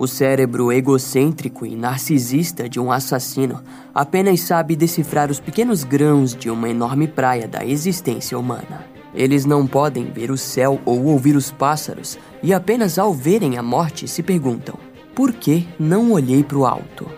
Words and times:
O 0.00 0.06
cérebro 0.06 0.70
egocêntrico 0.70 1.66
e 1.66 1.74
narcisista 1.74 2.68
de 2.68 2.78
um 2.78 2.92
assassino 2.92 3.60
apenas 3.92 4.42
sabe 4.42 4.76
decifrar 4.76 5.28
os 5.28 5.40
pequenos 5.40 5.82
grãos 5.82 6.36
de 6.36 6.48
uma 6.48 6.68
enorme 6.68 7.08
praia 7.08 7.48
da 7.48 7.66
existência 7.66 8.38
humana. 8.38 8.86
Eles 9.12 9.44
não 9.44 9.66
podem 9.66 10.04
ver 10.04 10.30
o 10.30 10.38
céu 10.38 10.80
ou 10.84 11.06
ouvir 11.06 11.34
os 11.34 11.50
pássaros, 11.50 12.16
e 12.40 12.54
apenas 12.54 12.96
ao 12.96 13.12
verem 13.12 13.58
a 13.58 13.62
morte 13.62 14.06
se 14.06 14.22
perguntam: 14.22 14.76
por 15.16 15.32
que 15.32 15.66
não 15.80 16.12
olhei 16.12 16.44
para 16.44 16.58
o 16.58 16.64
alto? 16.64 17.10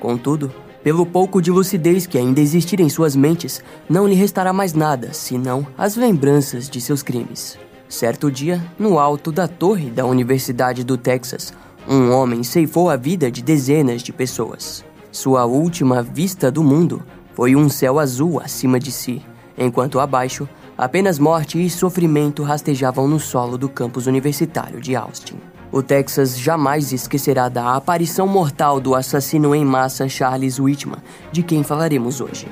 Contudo, 0.00 0.52
pelo 0.82 1.06
pouco 1.06 1.40
de 1.40 1.52
lucidez 1.52 2.04
que 2.04 2.18
ainda 2.18 2.40
existir 2.40 2.80
em 2.80 2.88
suas 2.88 3.14
mentes, 3.14 3.62
não 3.88 4.08
lhe 4.08 4.14
restará 4.16 4.52
mais 4.52 4.74
nada 4.74 5.12
senão 5.12 5.64
as 5.78 5.94
lembranças 5.94 6.68
de 6.68 6.80
seus 6.80 7.00
crimes. 7.00 7.56
Certo 7.88 8.28
dia, 8.28 8.60
no 8.76 8.98
alto 8.98 9.30
da 9.30 9.46
torre 9.46 9.88
da 9.88 10.04
Universidade 10.04 10.82
do 10.82 10.96
Texas, 10.98 11.54
um 11.88 12.10
homem 12.10 12.42
ceifou 12.42 12.88
a 12.88 12.96
vida 12.96 13.30
de 13.30 13.42
dezenas 13.42 14.02
de 14.02 14.12
pessoas. 14.12 14.84
Sua 15.12 15.44
última 15.44 16.02
vista 16.02 16.50
do 16.50 16.62
mundo 16.62 17.02
foi 17.34 17.54
um 17.54 17.68
céu 17.68 17.98
azul 17.98 18.40
acima 18.40 18.80
de 18.80 18.90
si, 18.90 19.22
enquanto 19.56 20.00
abaixo, 20.00 20.48
apenas 20.76 21.18
morte 21.18 21.62
e 21.62 21.68
sofrimento 21.68 22.42
rastejavam 22.42 23.06
no 23.06 23.20
solo 23.20 23.58
do 23.58 23.68
campus 23.68 24.06
universitário 24.06 24.80
de 24.80 24.96
Austin. 24.96 25.36
O 25.70 25.82
Texas 25.82 26.38
jamais 26.38 26.92
esquecerá 26.92 27.48
da 27.48 27.74
aparição 27.74 28.26
mortal 28.26 28.80
do 28.80 28.94
assassino 28.94 29.54
em 29.54 29.64
massa 29.64 30.08
Charles 30.08 30.58
Whitman, 30.58 31.02
de 31.32 31.42
quem 31.42 31.62
falaremos 31.62 32.20
hoje. 32.20 32.46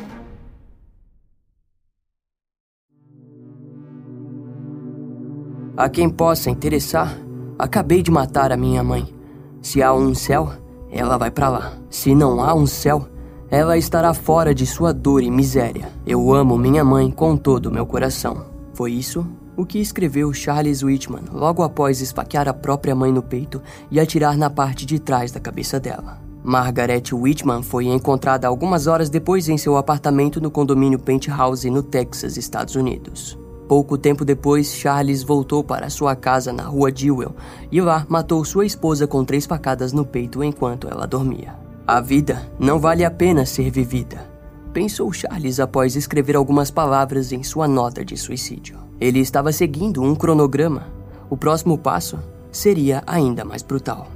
A 5.76 5.88
quem 5.88 6.10
possa 6.10 6.50
interessar, 6.50 7.16
acabei 7.58 8.02
de 8.02 8.10
matar 8.10 8.52
a 8.52 8.56
minha 8.56 8.82
mãe. 8.82 9.21
Se 9.62 9.80
há 9.80 9.94
um 9.94 10.12
céu, 10.12 10.50
ela 10.90 11.16
vai 11.16 11.30
para 11.30 11.48
lá. 11.48 11.72
Se 11.88 12.14
não 12.16 12.42
há 12.42 12.52
um 12.52 12.66
céu, 12.66 13.06
ela 13.48 13.78
estará 13.78 14.12
fora 14.12 14.52
de 14.52 14.66
sua 14.66 14.92
dor 14.92 15.22
e 15.22 15.30
miséria. 15.30 15.88
Eu 16.04 16.34
amo 16.34 16.58
minha 16.58 16.84
mãe 16.84 17.10
com 17.10 17.36
todo 17.36 17.66
o 17.66 17.72
meu 17.72 17.86
coração. 17.86 18.46
Foi 18.74 18.90
isso 18.90 19.24
o 19.56 19.64
que 19.64 19.78
escreveu 19.78 20.32
Charles 20.32 20.82
Whitman 20.82 21.24
logo 21.30 21.62
após 21.62 22.00
esfaquear 22.00 22.48
a 22.48 22.54
própria 22.54 22.94
mãe 22.94 23.12
no 23.12 23.22
peito 23.22 23.62
e 23.90 24.00
atirar 24.00 24.36
na 24.36 24.50
parte 24.50 24.84
de 24.84 24.98
trás 24.98 25.30
da 25.30 25.38
cabeça 25.38 25.78
dela. 25.78 26.18
Margaret 26.42 27.12
Whitman 27.12 27.62
foi 27.62 27.86
encontrada 27.86 28.48
algumas 28.48 28.88
horas 28.88 29.08
depois 29.08 29.48
em 29.48 29.56
seu 29.56 29.76
apartamento 29.76 30.40
no 30.40 30.50
condomínio 30.50 30.98
Penthouse 30.98 31.70
no 31.70 31.82
Texas, 31.84 32.36
Estados 32.36 32.74
Unidos. 32.74 33.38
Pouco 33.72 33.96
tempo 33.96 34.22
depois, 34.22 34.74
Charles 34.74 35.22
voltou 35.22 35.64
para 35.64 35.88
sua 35.88 36.14
casa 36.14 36.52
na 36.52 36.64
rua 36.64 36.92
Dewell 36.92 37.34
e 37.70 37.80
lá 37.80 38.04
matou 38.06 38.44
sua 38.44 38.66
esposa 38.66 39.06
com 39.06 39.24
três 39.24 39.46
facadas 39.46 39.94
no 39.94 40.04
peito 40.04 40.44
enquanto 40.44 40.86
ela 40.86 41.06
dormia. 41.06 41.54
A 41.86 41.98
vida 41.98 42.52
não 42.58 42.78
vale 42.78 43.02
a 43.02 43.10
pena 43.10 43.46
ser 43.46 43.70
vivida, 43.70 44.30
pensou 44.74 45.10
Charles 45.10 45.58
após 45.58 45.96
escrever 45.96 46.36
algumas 46.36 46.70
palavras 46.70 47.32
em 47.32 47.42
sua 47.42 47.66
nota 47.66 48.04
de 48.04 48.14
suicídio. 48.14 48.78
Ele 49.00 49.20
estava 49.20 49.50
seguindo 49.50 50.02
um 50.02 50.14
cronograma. 50.14 50.88
O 51.30 51.36
próximo 51.38 51.78
passo 51.78 52.18
seria 52.50 53.02
ainda 53.06 53.42
mais 53.42 53.62
brutal. 53.62 54.06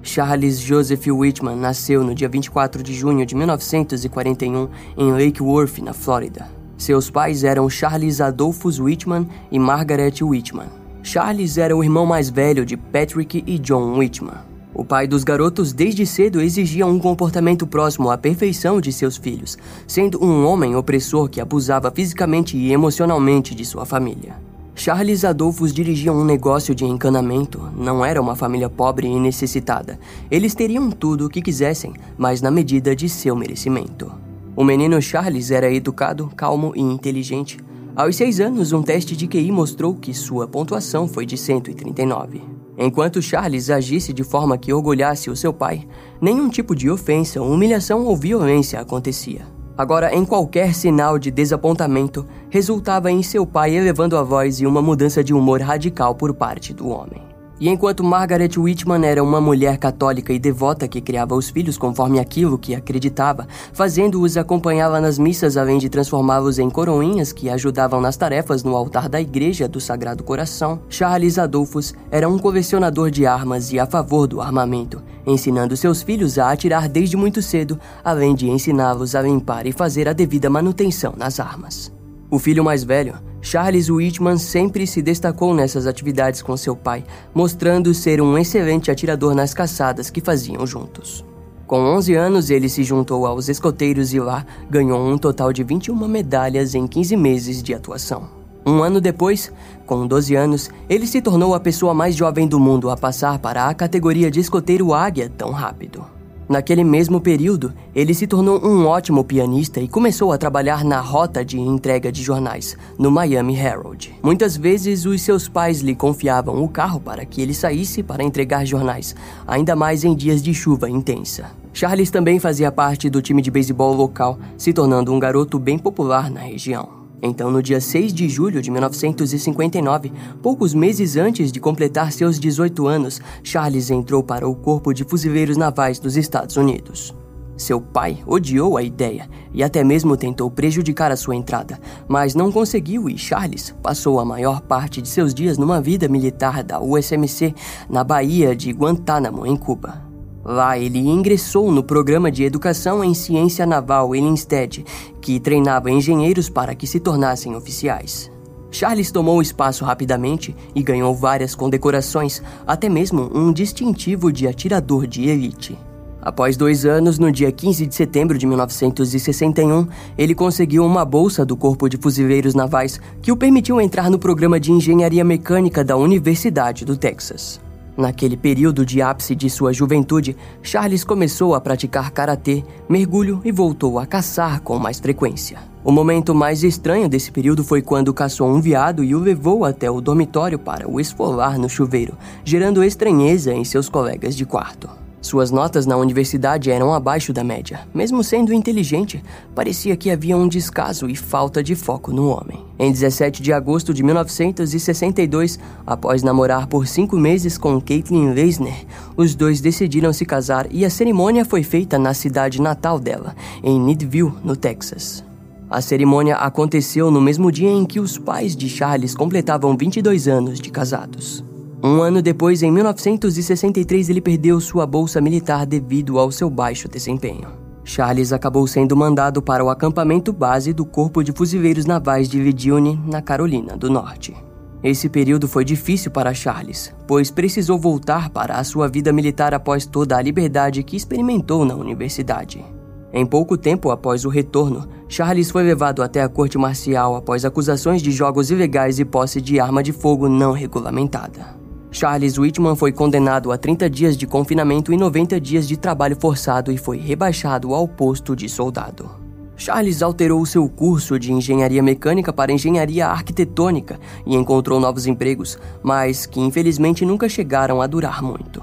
Charles 0.00 0.60
Joseph 0.60 1.08
Whitman 1.08 1.56
nasceu 1.56 2.04
no 2.04 2.14
dia 2.14 2.28
24 2.28 2.84
de 2.84 2.94
junho 2.94 3.26
de 3.26 3.34
1941 3.34 4.68
em 4.96 5.10
Lake 5.10 5.42
Worth, 5.42 5.78
na 5.78 5.92
Flórida. 5.92 6.61
Seus 6.76 7.10
pais 7.10 7.44
eram 7.44 7.68
Charles 7.68 8.20
Adolphus 8.20 8.80
Whitman 8.80 9.28
e 9.50 9.58
Margaret 9.58 10.14
Whitman. 10.22 10.68
Charles 11.02 11.58
era 11.58 11.76
o 11.76 11.82
irmão 11.82 12.06
mais 12.06 12.30
velho 12.30 12.64
de 12.64 12.76
Patrick 12.76 13.42
e 13.46 13.58
John 13.58 13.98
Whitman. 13.98 14.52
O 14.74 14.84
pai 14.84 15.06
dos 15.06 15.22
garotos 15.22 15.72
desde 15.72 16.06
cedo 16.06 16.40
exigia 16.40 16.86
um 16.86 16.98
comportamento 16.98 17.66
próximo 17.66 18.10
à 18.10 18.16
perfeição 18.16 18.80
de 18.80 18.90
seus 18.90 19.18
filhos, 19.18 19.58
sendo 19.86 20.24
um 20.24 20.46
homem 20.46 20.74
opressor 20.74 21.28
que 21.28 21.40
abusava 21.40 21.90
fisicamente 21.90 22.56
e 22.56 22.72
emocionalmente 22.72 23.54
de 23.54 23.64
sua 23.66 23.84
família. 23.84 24.34
Charles 24.74 25.24
Adolphus 25.24 25.74
dirigia 25.74 26.12
um 26.12 26.24
negócio 26.24 26.74
de 26.74 26.86
encanamento, 26.86 27.60
não 27.76 28.02
era 28.02 28.20
uma 28.20 28.34
família 28.34 28.70
pobre 28.70 29.06
e 29.06 29.20
necessitada. 29.20 29.98
Eles 30.30 30.54
teriam 30.54 30.90
tudo 30.90 31.26
o 31.26 31.28
que 31.28 31.42
quisessem, 31.42 31.92
mas 32.16 32.40
na 32.40 32.50
medida 32.50 32.96
de 32.96 33.08
seu 33.08 33.36
merecimento. 33.36 34.10
O 34.54 34.64
menino 34.64 35.00
Charles 35.00 35.50
era 35.50 35.72
educado, 35.72 36.30
calmo 36.36 36.72
e 36.76 36.80
inteligente. 36.80 37.58
Aos 37.96 38.16
seis 38.16 38.38
anos, 38.38 38.72
um 38.72 38.82
teste 38.82 39.16
de 39.16 39.26
QI 39.26 39.50
mostrou 39.50 39.94
que 39.94 40.12
sua 40.12 40.46
pontuação 40.46 41.08
foi 41.08 41.24
de 41.24 41.38
139. 41.38 42.42
Enquanto 42.76 43.22
Charles 43.22 43.70
agisse 43.70 44.12
de 44.12 44.22
forma 44.22 44.58
que 44.58 44.72
orgulhasse 44.72 45.30
o 45.30 45.36
seu 45.36 45.54
pai, 45.54 45.88
nenhum 46.20 46.50
tipo 46.50 46.76
de 46.76 46.90
ofensa, 46.90 47.40
humilhação 47.40 48.04
ou 48.04 48.14
violência 48.14 48.78
acontecia. 48.78 49.46
Agora, 49.76 50.14
em 50.14 50.24
qualquer 50.24 50.74
sinal 50.74 51.18
de 51.18 51.30
desapontamento, 51.30 52.26
resultava 52.50 53.10
em 53.10 53.22
seu 53.22 53.46
pai 53.46 53.74
elevando 53.74 54.18
a 54.18 54.22
voz 54.22 54.60
e 54.60 54.66
uma 54.66 54.82
mudança 54.82 55.24
de 55.24 55.32
humor 55.32 55.62
radical 55.62 56.14
por 56.14 56.34
parte 56.34 56.74
do 56.74 56.88
homem. 56.88 57.31
E 57.62 57.68
enquanto 57.68 58.02
Margaret 58.02 58.58
Whitman 58.58 59.06
era 59.06 59.22
uma 59.22 59.40
mulher 59.40 59.78
católica 59.78 60.32
e 60.32 60.38
devota 60.40 60.88
que 60.88 61.00
criava 61.00 61.36
os 61.36 61.48
filhos 61.48 61.78
conforme 61.78 62.18
aquilo 62.18 62.58
que 62.58 62.74
acreditava, 62.74 63.46
fazendo-os 63.72 64.36
acompanhá-la 64.36 65.00
nas 65.00 65.16
missas 65.16 65.56
além 65.56 65.78
de 65.78 65.88
transformá-los 65.88 66.58
em 66.58 66.68
coroinhas 66.68 67.32
que 67.32 67.48
ajudavam 67.48 68.00
nas 68.00 68.16
tarefas 68.16 68.64
no 68.64 68.74
altar 68.74 69.08
da 69.08 69.20
Igreja 69.20 69.68
do 69.68 69.80
Sagrado 69.80 70.24
Coração, 70.24 70.80
Charles 70.88 71.38
Adolphus 71.38 71.94
era 72.10 72.28
um 72.28 72.36
colecionador 72.36 73.12
de 73.12 73.26
armas 73.26 73.72
e 73.72 73.78
a 73.78 73.86
favor 73.86 74.26
do 74.26 74.40
armamento, 74.40 75.00
ensinando 75.24 75.76
seus 75.76 76.02
filhos 76.02 76.40
a 76.40 76.50
atirar 76.50 76.88
desde 76.88 77.16
muito 77.16 77.40
cedo, 77.40 77.78
além 78.02 78.34
de 78.34 78.50
ensiná-los 78.50 79.14
a 79.14 79.22
limpar 79.22 79.68
e 79.68 79.72
fazer 79.72 80.08
a 80.08 80.12
devida 80.12 80.50
manutenção 80.50 81.14
nas 81.16 81.38
armas. 81.38 81.92
O 82.28 82.40
filho 82.40 82.64
mais 82.64 82.82
velho, 82.82 83.14
Charles 83.42 83.90
Whitman 83.90 84.38
sempre 84.38 84.86
se 84.86 85.02
destacou 85.02 85.52
nessas 85.52 85.86
atividades 85.86 86.40
com 86.40 86.56
seu 86.56 86.76
pai, 86.76 87.04
mostrando 87.34 87.92
ser 87.92 88.22
um 88.22 88.38
excelente 88.38 88.88
atirador 88.88 89.34
nas 89.34 89.52
caçadas 89.52 90.08
que 90.08 90.20
faziam 90.20 90.64
juntos. 90.64 91.24
Com 91.66 91.80
11 91.96 92.14
anos, 92.14 92.50
ele 92.50 92.68
se 92.68 92.84
juntou 92.84 93.26
aos 93.26 93.48
escoteiros 93.48 94.14
e 94.14 94.20
lá 94.20 94.46
ganhou 94.70 95.04
um 95.04 95.18
total 95.18 95.52
de 95.52 95.64
21 95.64 96.06
medalhas 96.06 96.74
em 96.74 96.86
15 96.86 97.16
meses 97.16 97.62
de 97.62 97.74
atuação. 97.74 98.28
Um 98.64 98.80
ano 98.80 99.00
depois, 99.00 99.52
com 99.86 100.06
12 100.06 100.36
anos, 100.36 100.70
ele 100.88 101.06
se 101.06 101.20
tornou 101.20 101.52
a 101.52 101.60
pessoa 101.60 101.92
mais 101.92 102.14
jovem 102.14 102.46
do 102.46 102.60
mundo 102.60 102.90
a 102.90 102.96
passar 102.96 103.40
para 103.40 103.66
a 103.68 103.74
categoria 103.74 104.30
de 104.30 104.38
escoteiro 104.38 104.94
águia 104.94 105.28
tão 105.28 105.50
rápido. 105.50 106.04
Naquele 106.52 106.84
mesmo 106.84 107.18
período, 107.18 107.72
ele 107.94 108.12
se 108.12 108.26
tornou 108.26 108.62
um 108.62 108.84
ótimo 108.84 109.24
pianista 109.24 109.80
e 109.80 109.88
começou 109.88 110.32
a 110.32 110.36
trabalhar 110.36 110.84
na 110.84 111.00
rota 111.00 111.42
de 111.42 111.58
entrega 111.58 112.12
de 112.12 112.22
jornais, 112.22 112.76
no 112.98 113.10
Miami 113.10 113.56
Herald. 113.56 114.14
Muitas 114.22 114.54
vezes, 114.54 115.06
os 115.06 115.22
seus 115.22 115.48
pais 115.48 115.80
lhe 115.80 115.94
confiavam 115.94 116.62
o 116.62 116.68
carro 116.68 117.00
para 117.00 117.24
que 117.24 117.40
ele 117.40 117.54
saísse 117.54 118.02
para 118.02 118.22
entregar 118.22 118.66
jornais, 118.66 119.16
ainda 119.46 119.74
mais 119.74 120.04
em 120.04 120.14
dias 120.14 120.42
de 120.42 120.52
chuva 120.52 120.90
intensa. 120.90 121.52
Charles 121.72 122.10
também 122.10 122.38
fazia 122.38 122.70
parte 122.70 123.08
do 123.08 123.22
time 123.22 123.40
de 123.40 123.50
beisebol 123.50 123.94
local, 123.94 124.38
se 124.58 124.74
tornando 124.74 125.10
um 125.10 125.18
garoto 125.18 125.58
bem 125.58 125.78
popular 125.78 126.30
na 126.30 126.40
região. 126.40 127.01
Então, 127.22 127.52
no 127.52 127.62
dia 127.62 127.80
6 127.80 128.12
de 128.12 128.28
julho 128.28 128.60
de 128.60 128.68
1959, 128.68 130.12
poucos 130.42 130.74
meses 130.74 131.16
antes 131.16 131.52
de 131.52 131.60
completar 131.60 132.12
seus 132.12 132.38
18 132.40 132.88
anos, 132.88 133.20
Charles 133.44 133.90
entrou 133.90 134.24
para 134.24 134.48
o 134.48 134.56
Corpo 134.56 134.92
de 134.92 135.04
Fuzileiros 135.04 135.56
Navais 135.56 136.00
dos 136.00 136.16
Estados 136.16 136.56
Unidos. 136.56 137.14
Seu 137.56 137.80
pai 137.80 138.18
odiou 138.26 138.76
a 138.76 138.82
ideia 138.82 139.28
e 139.52 139.62
até 139.62 139.84
mesmo 139.84 140.16
tentou 140.16 140.50
prejudicar 140.50 141.12
a 141.12 141.16
sua 141.16 141.36
entrada, 141.36 141.78
mas 142.08 142.34
não 142.34 142.50
conseguiu 142.50 143.08
e 143.08 143.16
Charles 143.16 143.72
passou 143.80 144.18
a 144.18 144.24
maior 144.24 144.60
parte 144.62 145.00
de 145.00 145.08
seus 145.08 145.32
dias 145.32 145.56
numa 145.56 145.80
vida 145.80 146.08
militar 146.08 146.64
da 146.64 146.80
USMC 146.80 147.54
na 147.88 148.02
Baía 148.02 148.56
de 148.56 148.72
Guantánamo, 148.72 149.46
em 149.46 149.56
Cuba. 149.56 150.11
Lá 150.44 150.76
ele 150.76 150.98
ingressou 150.98 151.70
no 151.70 151.82
programa 151.82 152.30
de 152.30 152.42
educação 152.42 153.04
em 153.04 153.14
ciência 153.14 153.64
naval 153.64 154.14
Instead, 154.14 154.84
que 155.20 155.38
treinava 155.38 155.90
engenheiros 155.90 156.48
para 156.48 156.74
que 156.74 156.86
se 156.86 156.98
tornassem 156.98 157.54
oficiais. 157.54 158.30
Charles 158.70 159.12
tomou 159.12 159.40
espaço 159.40 159.84
rapidamente 159.84 160.56
e 160.74 160.82
ganhou 160.82 161.14
várias 161.14 161.54
condecorações, 161.54 162.42
até 162.66 162.88
mesmo 162.88 163.30
um 163.34 163.52
distintivo 163.52 164.32
de 164.32 164.48
atirador 164.48 165.06
de 165.06 165.28
elite. 165.28 165.78
Após 166.22 166.56
dois 166.56 166.86
anos, 166.86 167.18
no 167.18 167.30
dia 167.30 167.50
15 167.50 167.84
de 167.84 167.94
setembro 167.94 168.38
de 168.38 168.46
1961, 168.46 169.88
ele 170.16 170.34
conseguiu 170.34 170.86
uma 170.86 171.04
bolsa 171.04 171.44
do 171.44 171.56
Corpo 171.56 171.88
de 171.88 171.96
Fuzileiros 171.96 172.54
Navais 172.54 173.00
que 173.20 173.32
o 173.32 173.36
permitiu 173.36 173.80
entrar 173.80 174.08
no 174.08 174.18
programa 174.18 174.58
de 174.58 174.72
engenharia 174.72 175.24
mecânica 175.24 175.84
da 175.84 175.96
Universidade 175.96 176.84
do 176.84 176.96
Texas. 176.96 177.60
Naquele 177.96 178.36
período 178.36 178.86
de 178.86 179.02
ápice 179.02 179.34
de 179.34 179.50
sua 179.50 179.72
juventude, 179.72 180.36
Charles 180.62 181.04
começou 181.04 181.54
a 181.54 181.60
praticar 181.60 182.10
karatê, 182.10 182.64
mergulho 182.88 183.40
e 183.44 183.52
voltou 183.52 183.98
a 183.98 184.06
caçar 184.06 184.60
com 184.62 184.78
mais 184.78 184.98
frequência. 184.98 185.58
O 185.84 185.90
momento 185.90 186.34
mais 186.34 186.62
estranho 186.62 187.08
desse 187.08 187.30
período 187.30 187.62
foi 187.64 187.82
quando 187.82 188.14
caçou 188.14 188.48
um 188.48 188.60
veado 188.60 189.02
e 189.02 189.14
o 189.14 189.18
levou 189.18 189.64
até 189.64 189.90
o 189.90 190.00
dormitório 190.00 190.58
para 190.58 190.88
o 190.88 191.00
esfolar 191.00 191.58
no 191.58 191.68
chuveiro, 191.68 192.16
gerando 192.44 192.84
estranheza 192.84 193.52
em 193.52 193.64
seus 193.64 193.88
colegas 193.88 194.36
de 194.36 194.46
quarto. 194.46 195.01
Suas 195.22 195.52
notas 195.52 195.86
na 195.86 195.96
universidade 195.96 196.68
eram 196.68 196.92
abaixo 196.92 197.32
da 197.32 197.44
média. 197.44 197.82
Mesmo 197.94 198.24
sendo 198.24 198.52
inteligente, 198.52 199.22
parecia 199.54 199.96
que 199.96 200.10
havia 200.10 200.36
um 200.36 200.48
descaso 200.48 201.08
e 201.08 201.14
falta 201.14 201.62
de 201.62 201.76
foco 201.76 202.12
no 202.12 202.28
homem. 202.28 202.58
Em 202.76 202.90
17 202.90 203.40
de 203.40 203.52
agosto 203.52 203.94
de 203.94 204.02
1962, 204.02 205.60
após 205.86 206.24
namorar 206.24 206.66
por 206.66 206.88
cinco 206.88 207.16
meses 207.16 207.56
com 207.56 207.80
Caitlin 207.80 208.32
Leisner, 208.32 208.84
os 209.16 209.36
dois 209.36 209.60
decidiram 209.60 210.12
se 210.12 210.26
casar 210.26 210.66
e 210.72 210.84
a 210.84 210.90
cerimônia 210.90 211.44
foi 211.44 211.62
feita 211.62 212.00
na 212.00 212.12
cidade 212.12 212.60
natal 212.60 212.98
dela, 212.98 213.36
em 213.62 213.80
Needville, 213.80 214.34
no 214.42 214.56
Texas. 214.56 215.24
A 215.70 215.80
cerimônia 215.80 216.34
aconteceu 216.34 217.12
no 217.12 217.20
mesmo 217.20 217.52
dia 217.52 217.70
em 217.70 217.86
que 217.86 218.00
os 218.00 218.18
pais 218.18 218.56
de 218.56 218.68
Charles 218.68 219.14
completavam 219.14 219.76
22 219.76 220.26
anos 220.26 220.58
de 220.58 220.68
casados. 220.68 221.44
Um 221.84 222.00
ano 222.00 222.22
depois, 222.22 222.62
em 222.62 222.70
1963, 222.70 224.08
ele 224.08 224.20
perdeu 224.20 224.60
sua 224.60 224.86
bolsa 224.86 225.20
militar 225.20 225.66
devido 225.66 226.16
ao 226.16 226.30
seu 226.30 226.48
baixo 226.48 226.88
desempenho. 226.88 227.48
Charles 227.82 228.32
acabou 228.32 228.68
sendo 228.68 228.96
mandado 228.96 229.42
para 229.42 229.64
o 229.64 229.68
acampamento 229.68 230.32
base 230.32 230.72
do 230.72 230.86
Corpo 230.86 231.24
de 231.24 231.32
Fuzileiros 231.32 231.84
Navais 231.84 232.28
de 232.28 232.40
Virginia, 232.40 232.96
na 233.04 233.20
Carolina 233.20 233.76
do 233.76 233.90
Norte. 233.90 234.32
Esse 234.80 235.08
período 235.08 235.48
foi 235.48 235.64
difícil 235.64 236.12
para 236.12 236.32
Charles, 236.32 236.94
pois 237.04 237.32
precisou 237.32 237.80
voltar 237.80 238.30
para 238.30 238.58
a 238.58 238.64
sua 238.64 238.86
vida 238.86 239.12
militar 239.12 239.52
após 239.52 239.84
toda 239.84 240.16
a 240.16 240.22
liberdade 240.22 240.84
que 240.84 240.96
experimentou 240.96 241.64
na 241.64 241.74
universidade. 241.74 242.64
Em 243.12 243.26
pouco 243.26 243.58
tempo 243.58 243.90
após 243.90 244.24
o 244.24 244.28
retorno, 244.28 244.88
Charles 245.08 245.50
foi 245.50 245.64
levado 245.64 246.00
até 246.00 246.22
a 246.22 246.28
corte 246.28 246.56
marcial 246.56 247.16
após 247.16 247.44
acusações 247.44 248.00
de 248.00 248.12
jogos 248.12 248.52
ilegais 248.52 249.00
e 249.00 249.04
posse 249.04 249.40
de 249.40 249.58
arma 249.58 249.82
de 249.82 249.92
fogo 249.92 250.28
não 250.28 250.52
regulamentada. 250.52 251.61
Charles 251.92 252.38
Whitman 252.38 252.74
foi 252.74 252.90
condenado 252.90 253.52
a 253.52 253.58
30 253.58 253.90
dias 253.90 254.16
de 254.16 254.26
confinamento 254.26 254.94
e 254.94 254.96
90 254.96 255.38
dias 255.38 255.68
de 255.68 255.76
trabalho 255.76 256.16
forçado 256.18 256.72
e 256.72 256.78
foi 256.78 256.96
rebaixado 256.96 257.74
ao 257.74 257.86
posto 257.86 258.34
de 258.34 258.48
soldado. 258.48 259.10
Charles 259.58 260.02
alterou 260.02 260.44
seu 260.46 260.66
curso 260.70 261.18
de 261.18 261.30
engenharia 261.30 261.82
mecânica 261.82 262.32
para 262.32 262.50
engenharia 262.50 263.06
arquitetônica 263.06 264.00
e 264.24 264.34
encontrou 264.34 264.80
novos 264.80 265.06
empregos, 265.06 265.58
mas 265.82 266.24
que 266.24 266.40
infelizmente 266.40 267.04
nunca 267.04 267.28
chegaram 267.28 267.82
a 267.82 267.86
durar 267.86 268.22
muito. 268.22 268.62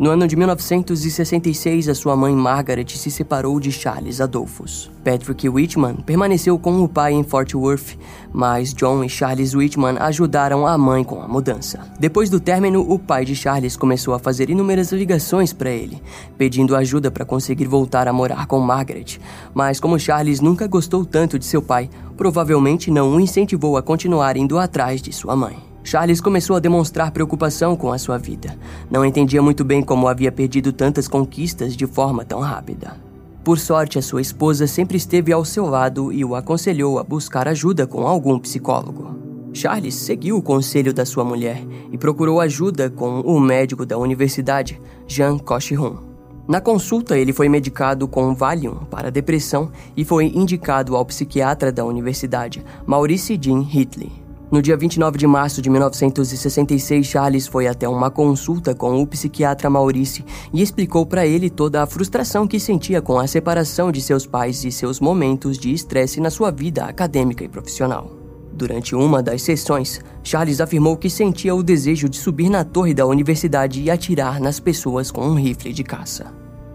No 0.00 0.08
ano 0.08 0.26
de 0.26 0.34
1966, 0.34 1.86
a 1.86 1.94
sua 1.94 2.16
mãe 2.16 2.34
Margaret 2.34 2.86
se 2.88 3.10
separou 3.10 3.60
de 3.60 3.70
Charles 3.70 4.18
Adolphus. 4.18 4.90
Patrick 5.04 5.46
Whitman 5.46 5.96
permaneceu 5.96 6.58
com 6.58 6.82
o 6.82 6.88
pai 6.88 7.12
em 7.12 7.22
Fort 7.22 7.52
Worth, 7.52 7.98
mas 8.32 8.72
John 8.72 9.04
e 9.04 9.10
Charles 9.10 9.54
Whitman 9.54 9.98
ajudaram 9.98 10.66
a 10.66 10.78
mãe 10.78 11.04
com 11.04 11.20
a 11.20 11.28
mudança. 11.28 11.80
Depois 11.98 12.30
do 12.30 12.40
término, 12.40 12.80
o 12.80 12.98
pai 12.98 13.26
de 13.26 13.36
Charles 13.36 13.76
começou 13.76 14.14
a 14.14 14.18
fazer 14.18 14.48
inúmeras 14.48 14.90
ligações 14.90 15.52
para 15.52 15.68
ele, 15.68 16.02
pedindo 16.38 16.74
ajuda 16.74 17.10
para 17.10 17.26
conseguir 17.26 17.66
voltar 17.66 18.08
a 18.08 18.12
morar 18.12 18.46
com 18.46 18.58
Margaret. 18.58 19.20
Mas 19.52 19.78
como 19.78 19.98
Charles 19.98 20.40
nunca 20.40 20.66
gostou 20.66 21.04
tanto 21.04 21.38
de 21.38 21.44
seu 21.44 21.60
pai, 21.60 21.90
provavelmente 22.16 22.90
não 22.90 23.14
o 23.14 23.20
incentivou 23.20 23.76
a 23.76 23.82
continuar 23.82 24.38
indo 24.38 24.58
atrás 24.58 25.02
de 25.02 25.12
sua 25.12 25.36
mãe. 25.36 25.69
Charles 25.82 26.20
começou 26.20 26.56
a 26.56 26.60
demonstrar 26.60 27.10
preocupação 27.10 27.76
com 27.76 27.92
a 27.92 27.98
sua 27.98 28.18
vida. 28.18 28.56
Não 28.90 29.04
entendia 29.04 29.42
muito 29.42 29.64
bem 29.64 29.82
como 29.82 30.08
havia 30.08 30.30
perdido 30.30 30.72
tantas 30.72 31.08
conquistas 31.08 31.76
de 31.76 31.86
forma 31.86 32.24
tão 32.24 32.40
rápida. 32.40 32.96
Por 33.42 33.58
sorte, 33.58 33.98
a 33.98 34.02
sua 34.02 34.20
esposa 34.20 34.66
sempre 34.66 34.96
esteve 34.96 35.32
ao 35.32 35.44
seu 35.44 35.66
lado 35.66 36.12
e 36.12 36.24
o 36.24 36.34
aconselhou 36.34 36.98
a 36.98 37.04
buscar 37.04 37.48
ajuda 37.48 37.86
com 37.86 38.06
algum 38.06 38.38
psicólogo. 38.38 39.18
Charles 39.52 39.94
seguiu 39.94 40.36
o 40.36 40.42
conselho 40.42 40.92
da 40.92 41.04
sua 41.04 41.24
mulher 41.24 41.64
e 41.90 41.98
procurou 41.98 42.40
ajuda 42.40 42.88
com 42.88 43.20
o 43.20 43.40
médico 43.40 43.84
da 43.84 43.98
universidade, 43.98 44.80
Jean 45.08 45.38
Cochihun. 45.38 46.10
Na 46.46 46.60
consulta, 46.60 47.16
ele 47.16 47.32
foi 47.32 47.48
medicado 47.48 48.06
com 48.06 48.34
Valium 48.34 48.84
para 48.90 49.10
depressão 49.10 49.70
e 49.96 50.04
foi 50.04 50.26
indicado 50.26 50.96
ao 50.96 51.04
psiquiatra 51.04 51.72
da 51.72 51.84
universidade, 51.84 52.64
Maurice 52.86 53.38
Jean 53.40 53.62
Hitley. 53.62 54.19
No 54.50 54.60
dia 54.60 54.76
29 54.76 55.16
de 55.16 55.28
março 55.28 55.62
de 55.62 55.70
1966, 55.70 57.06
Charles 57.06 57.46
foi 57.46 57.68
até 57.68 57.88
uma 57.88 58.10
consulta 58.10 58.74
com 58.74 59.00
o 59.00 59.06
psiquiatra 59.06 59.70
Maurice 59.70 60.24
e 60.52 60.60
explicou 60.60 61.06
para 61.06 61.24
ele 61.24 61.48
toda 61.48 61.80
a 61.80 61.86
frustração 61.86 62.48
que 62.48 62.58
sentia 62.58 63.00
com 63.00 63.20
a 63.20 63.28
separação 63.28 63.92
de 63.92 64.00
seus 64.02 64.26
pais 64.26 64.64
e 64.64 64.72
seus 64.72 64.98
momentos 64.98 65.56
de 65.56 65.72
estresse 65.72 66.20
na 66.20 66.30
sua 66.30 66.50
vida 66.50 66.84
acadêmica 66.84 67.44
e 67.44 67.48
profissional. 67.48 68.10
Durante 68.52 68.96
uma 68.96 69.22
das 69.22 69.40
sessões, 69.40 70.00
Charles 70.24 70.60
afirmou 70.60 70.96
que 70.96 71.08
sentia 71.08 71.54
o 71.54 71.62
desejo 71.62 72.08
de 72.08 72.16
subir 72.16 72.50
na 72.50 72.64
torre 72.64 72.92
da 72.92 73.06
universidade 73.06 73.80
e 73.80 73.88
atirar 73.88 74.40
nas 74.40 74.58
pessoas 74.58 75.12
com 75.12 75.24
um 75.24 75.34
rifle 75.34 75.72
de 75.72 75.84
caça. 75.84 76.26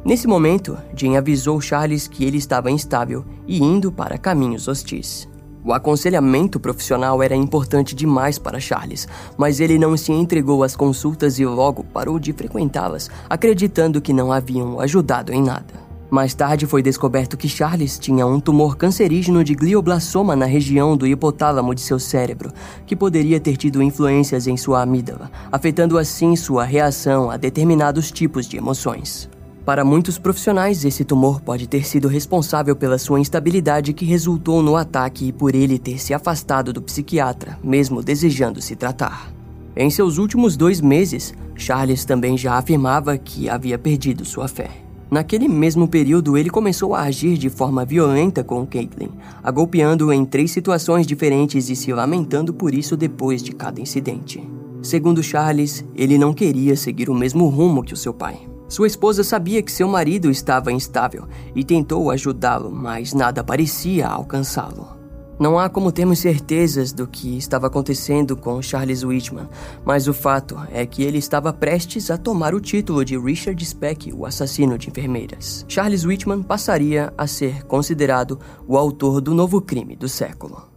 Nesse 0.05 0.27
momento, 0.27 0.77
Jean 0.95 1.17
avisou 1.17 1.59
Charles 1.59 2.07
que 2.07 2.23
ele 2.23 2.37
estava 2.37 2.71
instável 2.71 3.25
e 3.45 3.61
indo 3.61 3.91
para 3.91 4.17
caminhos 4.17 4.69
hostis. 4.69 5.27
O 5.65 5.73
aconselhamento 5.73 6.59
profissional 6.59 7.23
era 7.23 7.35
importante 7.35 7.95
demais 7.95 8.37
para 8.37 8.59
Charles, 8.59 9.07
mas 9.35 9.59
ele 9.59 9.79
não 9.79 9.97
se 9.97 10.11
entregou 10.11 10.63
às 10.63 10.75
consultas 10.75 11.39
e 11.39 11.45
logo 11.45 11.83
parou 11.83 12.19
de 12.19 12.31
frequentá-las, 12.33 13.09
acreditando 13.27 13.99
que 13.99 14.13
não 14.13 14.31
haviam 14.31 14.79
ajudado 14.79 15.33
em 15.33 15.41
nada. 15.41 15.73
Mais 16.07 16.35
tarde 16.35 16.67
foi 16.67 16.83
descoberto 16.83 17.35
que 17.35 17.49
Charles 17.49 17.97
tinha 17.97 18.27
um 18.27 18.39
tumor 18.39 18.77
cancerígeno 18.77 19.43
de 19.43 19.55
glioblastoma 19.55 20.35
na 20.35 20.45
região 20.45 20.95
do 20.95 21.07
hipotálamo 21.07 21.73
de 21.73 21.81
seu 21.81 21.97
cérebro, 21.97 22.53
que 22.85 22.95
poderia 22.95 23.39
ter 23.39 23.57
tido 23.57 23.81
influências 23.81 24.45
em 24.45 24.55
sua 24.55 24.83
amígdala, 24.83 25.31
afetando 25.51 25.97
assim 25.97 26.35
sua 26.35 26.63
reação 26.63 27.31
a 27.31 27.37
determinados 27.37 28.11
tipos 28.11 28.47
de 28.47 28.55
emoções. 28.55 29.27
Para 29.65 29.83
muitos 29.83 30.19
profissionais, 30.19 30.85
esse 30.85 31.03
tumor 31.03 31.41
pode 31.41 31.67
ter 31.67 31.83
sido 31.87 32.07
responsável 32.07 32.75
pela 32.75 32.99
sua 32.99 33.19
instabilidade 33.19 33.93
que 33.93 34.05
resultou 34.05 34.61
no 34.61 34.75
ataque 34.75 35.29
e 35.29 35.31
por 35.31 35.55
ele 35.55 35.79
ter 35.79 35.99
se 35.99 36.13
afastado 36.13 36.71
do 36.71 36.83
psiquiatra, 36.83 37.57
mesmo 37.63 38.03
desejando 38.03 38.61
se 38.61 38.75
tratar. 38.75 39.33
Em 39.75 39.89
seus 39.89 40.19
últimos 40.19 40.55
dois 40.55 40.79
meses, 40.79 41.33
Charles 41.55 42.05
também 42.05 42.37
já 42.37 42.53
afirmava 42.53 43.17
que 43.17 43.49
havia 43.49 43.77
perdido 43.79 44.23
sua 44.23 44.47
fé. 44.47 44.69
Naquele 45.09 45.47
mesmo 45.47 45.87
período, 45.87 46.37
ele 46.37 46.51
começou 46.51 46.93
a 46.93 47.01
agir 47.01 47.35
de 47.35 47.49
forma 47.49 47.83
violenta 47.83 48.43
com 48.43 48.67
Caitlin, 48.67 49.09
a 49.43 49.49
golpeando-o 49.49 50.13
em 50.13 50.23
três 50.25 50.51
situações 50.51 51.07
diferentes 51.07 51.71
e 51.71 51.75
se 51.75 51.91
lamentando 51.91 52.53
por 52.53 52.71
isso 52.71 52.95
depois 52.95 53.41
de 53.41 53.51
cada 53.51 53.81
incidente. 53.81 54.47
Segundo 54.83 55.23
Charles, 55.23 55.83
ele 55.95 56.19
não 56.19 56.33
queria 56.33 56.75
seguir 56.75 57.09
o 57.09 57.15
mesmo 57.15 57.47
rumo 57.47 57.83
que 57.83 57.93
o 57.93 57.97
seu 57.97 58.13
pai. 58.13 58.54
Sua 58.67 58.87
esposa 58.87 59.23
sabia 59.23 59.61
que 59.61 59.71
seu 59.71 59.87
marido 59.87 60.29
estava 60.29 60.71
instável 60.71 61.27
e 61.55 61.63
tentou 61.63 62.09
ajudá-lo, 62.09 62.71
mas 62.71 63.13
nada 63.13 63.43
parecia 63.43 64.07
alcançá-lo. 64.07 64.95
Não 65.37 65.59
há 65.59 65.67
como 65.69 65.91
termos 65.91 66.19
certezas 66.19 66.93
do 66.93 67.05
que 67.05 67.37
estava 67.37 67.67
acontecendo 67.67 68.37
com 68.37 68.61
Charles 68.61 69.03
Whitman, 69.03 69.49
mas 69.83 70.07
o 70.07 70.13
fato 70.13 70.57
é 70.71 70.85
que 70.85 71.03
ele 71.03 71.17
estava 71.17 71.51
prestes 71.51 72.09
a 72.09 72.17
tomar 72.17 72.55
o 72.55 72.61
título 72.61 73.03
de 73.03 73.17
Richard 73.17 73.63
Speck, 73.63 74.13
o 74.13 74.25
assassino 74.25 74.77
de 74.77 74.89
enfermeiras. 74.89 75.65
Charles 75.67 76.05
Whitman 76.05 76.41
passaria 76.41 77.13
a 77.17 77.27
ser 77.27 77.63
considerado 77.65 78.39
o 78.65 78.77
autor 78.77 79.19
do 79.19 79.33
novo 79.33 79.61
crime 79.61 79.95
do 79.95 80.07
século. 80.07 80.74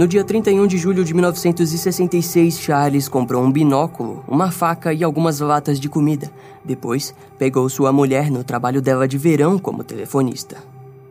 No 0.00 0.08
dia 0.08 0.24
31 0.24 0.66
de 0.66 0.78
julho 0.78 1.04
de 1.04 1.12
1966, 1.12 2.58
Charles 2.58 3.06
comprou 3.06 3.44
um 3.44 3.52
binóculo, 3.52 4.24
uma 4.26 4.50
faca 4.50 4.94
e 4.94 5.04
algumas 5.04 5.40
latas 5.40 5.78
de 5.78 5.90
comida. 5.90 6.32
Depois, 6.64 7.14
pegou 7.38 7.68
sua 7.68 7.92
mulher 7.92 8.30
no 8.30 8.42
trabalho 8.42 8.80
dela 8.80 9.06
de 9.06 9.18
verão 9.18 9.58
como 9.58 9.84
telefonista. 9.84 10.56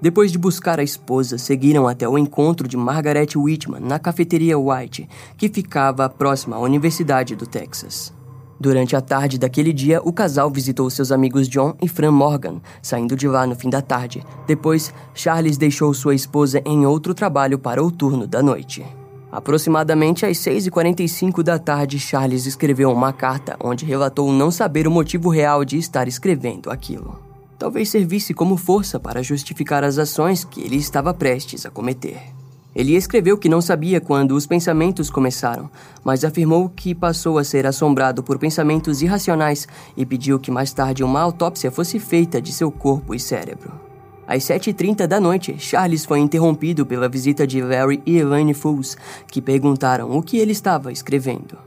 Depois 0.01 0.31
de 0.31 0.39
buscar 0.39 0.79
a 0.79 0.84
esposa, 0.84 1.38
seguiram 1.38 1.88
até 1.88 2.10
o 2.10 2.17
encontro 2.17 2.67
de 2.67 2.75
Margaret 2.75 3.27
Whitman 3.36 3.79
na 3.79 4.00
cafeteria 4.00 4.58
White, 4.58 5.08
que 5.38 5.50
ficava 5.50 6.10
próxima 6.10 6.55
à 6.55 6.60
Universidade 6.60 7.36
do 7.36 7.46
Texas. 7.46 8.12
Durante 8.59 8.93
a 8.95 9.01
tarde 9.01 9.37
daquele 9.37 9.71
dia, 9.71 10.01
o 10.03 10.11
casal 10.11 10.51
visitou 10.51 10.89
seus 10.89 11.11
amigos 11.11 11.47
John 11.47 11.75
e 11.81 11.87
Fran 11.87 12.11
Morgan, 12.11 12.59
saindo 12.81 13.15
de 13.15 13.25
lá 13.25 13.47
no 13.47 13.55
fim 13.55 13.69
da 13.69 13.81
tarde. 13.81 14.21
Depois, 14.45 14.93
Charles 15.13 15.57
deixou 15.57 15.93
sua 15.93 16.13
esposa 16.13 16.61
em 16.65 16.85
outro 16.85 17.13
trabalho 17.13 17.57
para 17.57 17.81
o 17.81 17.89
turno 17.89 18.27
da 18.27 18.43
noite. 18.43 18.85
Aproximadamente 19.31 20.25
às 20.25 20.37
6h45 20.39 21.41
da 21.41 21.57
tarde, 21.57 21.99
Charles 21.99 22.45
escreveu 22.45 22.91
uma 22.91 23.13
carta 23.13 23.55
onde 23.63 23.85
relatou 23.85 24.31
não 24.33 24.51
saber 24.51 24.87
o 24.87 24.91
motivo 24.91 25.29
real 25.29 25.63
de 25.63 25.77
estar 25.77 26.07
escrevendo 26.07 26.69
aquilo. 26.69 27.17
Talvez 27.57 27.89
servisse 27.89 28.33
como 28.33 28.57
força 28.57 28.99
para 28.99 29.23
justificar 29.23 29.83
as 29.83 29.97
ações 29.97 30.43
que 30.43 30.61
ele 30.61 30.77
estava 30.77 31.13
prestes 31.13 31.65
a 31.65 31.69
cometer. 31.69 32.38
Ele 32.75 32.95
escreveu 32.95 33.38
que 33.38 33.49
não 33.49 33.61
sabia 33.61 33.99
quando 33.99 34.35
os 34.35 34.45
pensamentos 34.45 35.09
começaram, 35.09 35.69
mas 36.03 36.23
afirmou 36.23 36.69
que 36.69 36.93
passou 36.93 37.38
a 37.38 37.43
ser 37.43 37.65
assombrado 37.65 38.21
por 38.21 38.38
pensamentos 38.38 39.01
irracionais 39.01 39.67
e 39.97 40.05
pediu 40.05 40.39
que 40.39 40.51
mais 40.51 40.71
tarde 40.71 41.03
uma 41.03 41.19
autópsia 41.19 41.71
fosse 41.71 41.99
feita 41.99 42.41
de 42.41 42.51
seu 42.53 42.71
corpo 42.71 43.15
e 43.15 43.19
cérebro. 43.19 43.71
Às 44.27 44.43
7h30 44.43 45.07
da 45.07 45.19
noite, 45.19 45.55
Charles 45.57 46.05
foi 46.05 46.19
interrompido 46.19 46.85
pela 46.85 47.09
visita 47.09 47.47
de 47.47 47.59
Larry 47.61 48.03
e 48.05 48.17
Elaine 48.17 48.53
Fools, 48.53 48.95
que 49.27 49.41
perguntaram 49.41 50.15
o 50.15 50.21
que 50.21 50.38
ele 50.38 50.51
estava 50.51 50.91
escrevendo. 50.91 51.57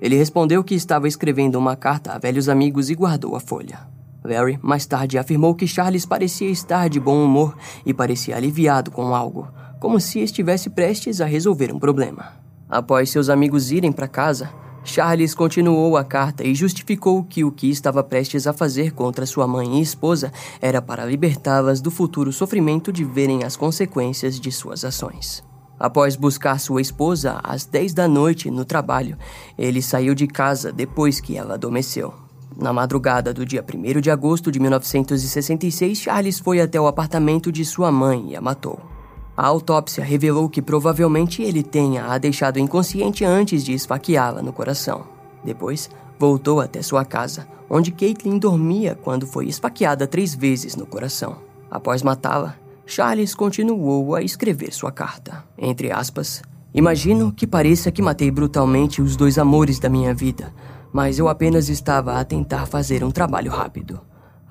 Ele 0.00 0.16
respondeu 0.16 0.62
que 0.62 0.76
estava 0.76 1.08
escrevendo 1.08 1.56
uma 1.56 1.74
carta 1.74 2.12
a 2.12 2.18
velhos 2.18 2.48
amigos 2.48 2.90
e 2.90 2.94
guardou 2.94 3.34
a 3.34 3.40
folha. 3.40 3.80
Larry 4.24 4.56
mais 4.62 4.86
tarde 4.86 5.18
afirmou 5.18 5.56
que 5.56 5.66
Charles 5.66 6.06
parecia 6.06 6.48
estar 6.48 6.88
de 6.88 7.00
bom 7.00 7.24
humor 7.24 7.56
e 7.84 7.92
parecia 7.92 8.36
aliviado 8.36 8.92
com 8.92 9.14
algo, 9.16 9.48
como 9.82 9.98
se 9.98 10.20
estivesse 10.20 10.70
prestes 10.70 11.20
a 11.20 11.24
resolver 11.24 11.74
um 11.74 11.78
problema. 11.78 12.34
Após 12.68 13.10
seus 13.10 13.28
amigos 13.28 13.72
irem 13.72 13.90
para 13.90 14.06
casa, 14.06 14.48
Charles 14.84 15.34
continuou 15.34 15.96
a 15.96 16.04
carta 16.04 16.46
e 16.46 16.54
justificou 16.54 17.24
que 17.24 17.42
o 17.42 17.50
que 17.50 17.68
estava 17.68 18.00
prestes 18.04 18.46
a 18.46 18.52
fazer 18.52 18.92
contra 18.92 19.26
sua 19.26 19.44
mãe 19.44 19.80
e 19.80 19.82
esposa 19.82 20.32
era 20.60 20.80
para 20.80 21.04
libertá-las 21.04 21.80
do 21.80 21.90
futuro 21.90 22.32
sofrimento 22.32 22.92
de 22.92 23.02
verem 23.02 23.42
as 23.42 23.56
consequências 23.56 24.38
de 24.38 24.52
suas 24.52 24.84
ações. 24.84 25.42
Após 25.80 26.14
buscar 26.14 26.60
sua 26.60 26.80
esposa 26.80 27.40
às 27.42 27.64
10 27.64 27.92
da 27.92 28.06
noite 28.06 28.52
no 28.52 28.64
trabalho, 28.64 29.18
ele 29.58 29.82
saiu 29.82 30.14
de 30.14 30.28
casa 30.28 30.70
depois 30.70 31.20
que 31.20 31.36
ela 31.36 31.54
adormeceu. 31.54 32.14
Na 32.56 32.72
madrugada 32.72 33.34
do 33.34 33.44
dia 33.44 33.64
1 33.68 34.00
de 34.00 34.12
agosto 34.12 34.52
de 34.52 34.60
1966, 34.60 35.98
Charles 35.98 36.38
foi 36.38 36.60
até 36.60 36.80
o 36.80 36.86
apartamento 36.86 37.50
de 37.50 37.64
sua 37.64 37.90
mãe 37.90 38.30
e 38.30 38.36
a 38.36 38.40
matou. 38.40 38.91
A 39.36 39.46
autópsia 39.46 40.04
revelou 40.04 40.48
que 40.48 40.60
provavelmente 40.60 41.42
ele 41.42 41.62
tenha 41.62 42.06
a 42.06 42.18
deixado 42.18 42.58
inconsciente 42.58 43.24
antes 43.24 43.64
de 43.64 43.72
esfaqueá-la 43.72 44.42
no 44.42 44.52
coração. 44.52 45.04
Depois, 45.42 45.90
voltou 46.18 46.60
até 46.60 46.82
sua 46.82 47.04
casa, 47.04 47.46
onde 47.68 47.90
Caitlin 47.90 48.38
dormia 48.38 48.94
quando 48.94 49.26
foi 49.26 49.46
esfaqueada 49.46 50.06
três 50.06 50.34
vezes 50.34 50.76
no 50.76 50.86
coração. 50.86 51.38
Após 51.70 52.02
matá-la, 52.02 52.56
Charles 52.84 53.34
continuou 53.34 54.14
a 54.14 54.22
escrever 54.22 54.72
sua 54.72 54.92
carta. 54.92 55.44
Entre 55.56 55.90
aspas, 55.90 56.42
Imagino 56.74 57.30
que 57.30 57.46
pareça 57.46 57.92
que 57.92 58.00
matei 58.00 58.30
brutalmente 58.30 59.02
os 59.02 59.14
dois 59.14 59.36
amores 59.36 59.78
da 59.78 59.90
minha 59.90 60.14
vida, 60.14 60.54
mas 60.90 61.18
eu 61.18 61.28
apenas 61.28 61.68
estava 61.68 62.18
a 62.18 62.24
tentar 62.24 62.64
fazer 62.64 63.04
um 63.04 63.10
trabalho 63.10 63.50
rápido 63.50 64.00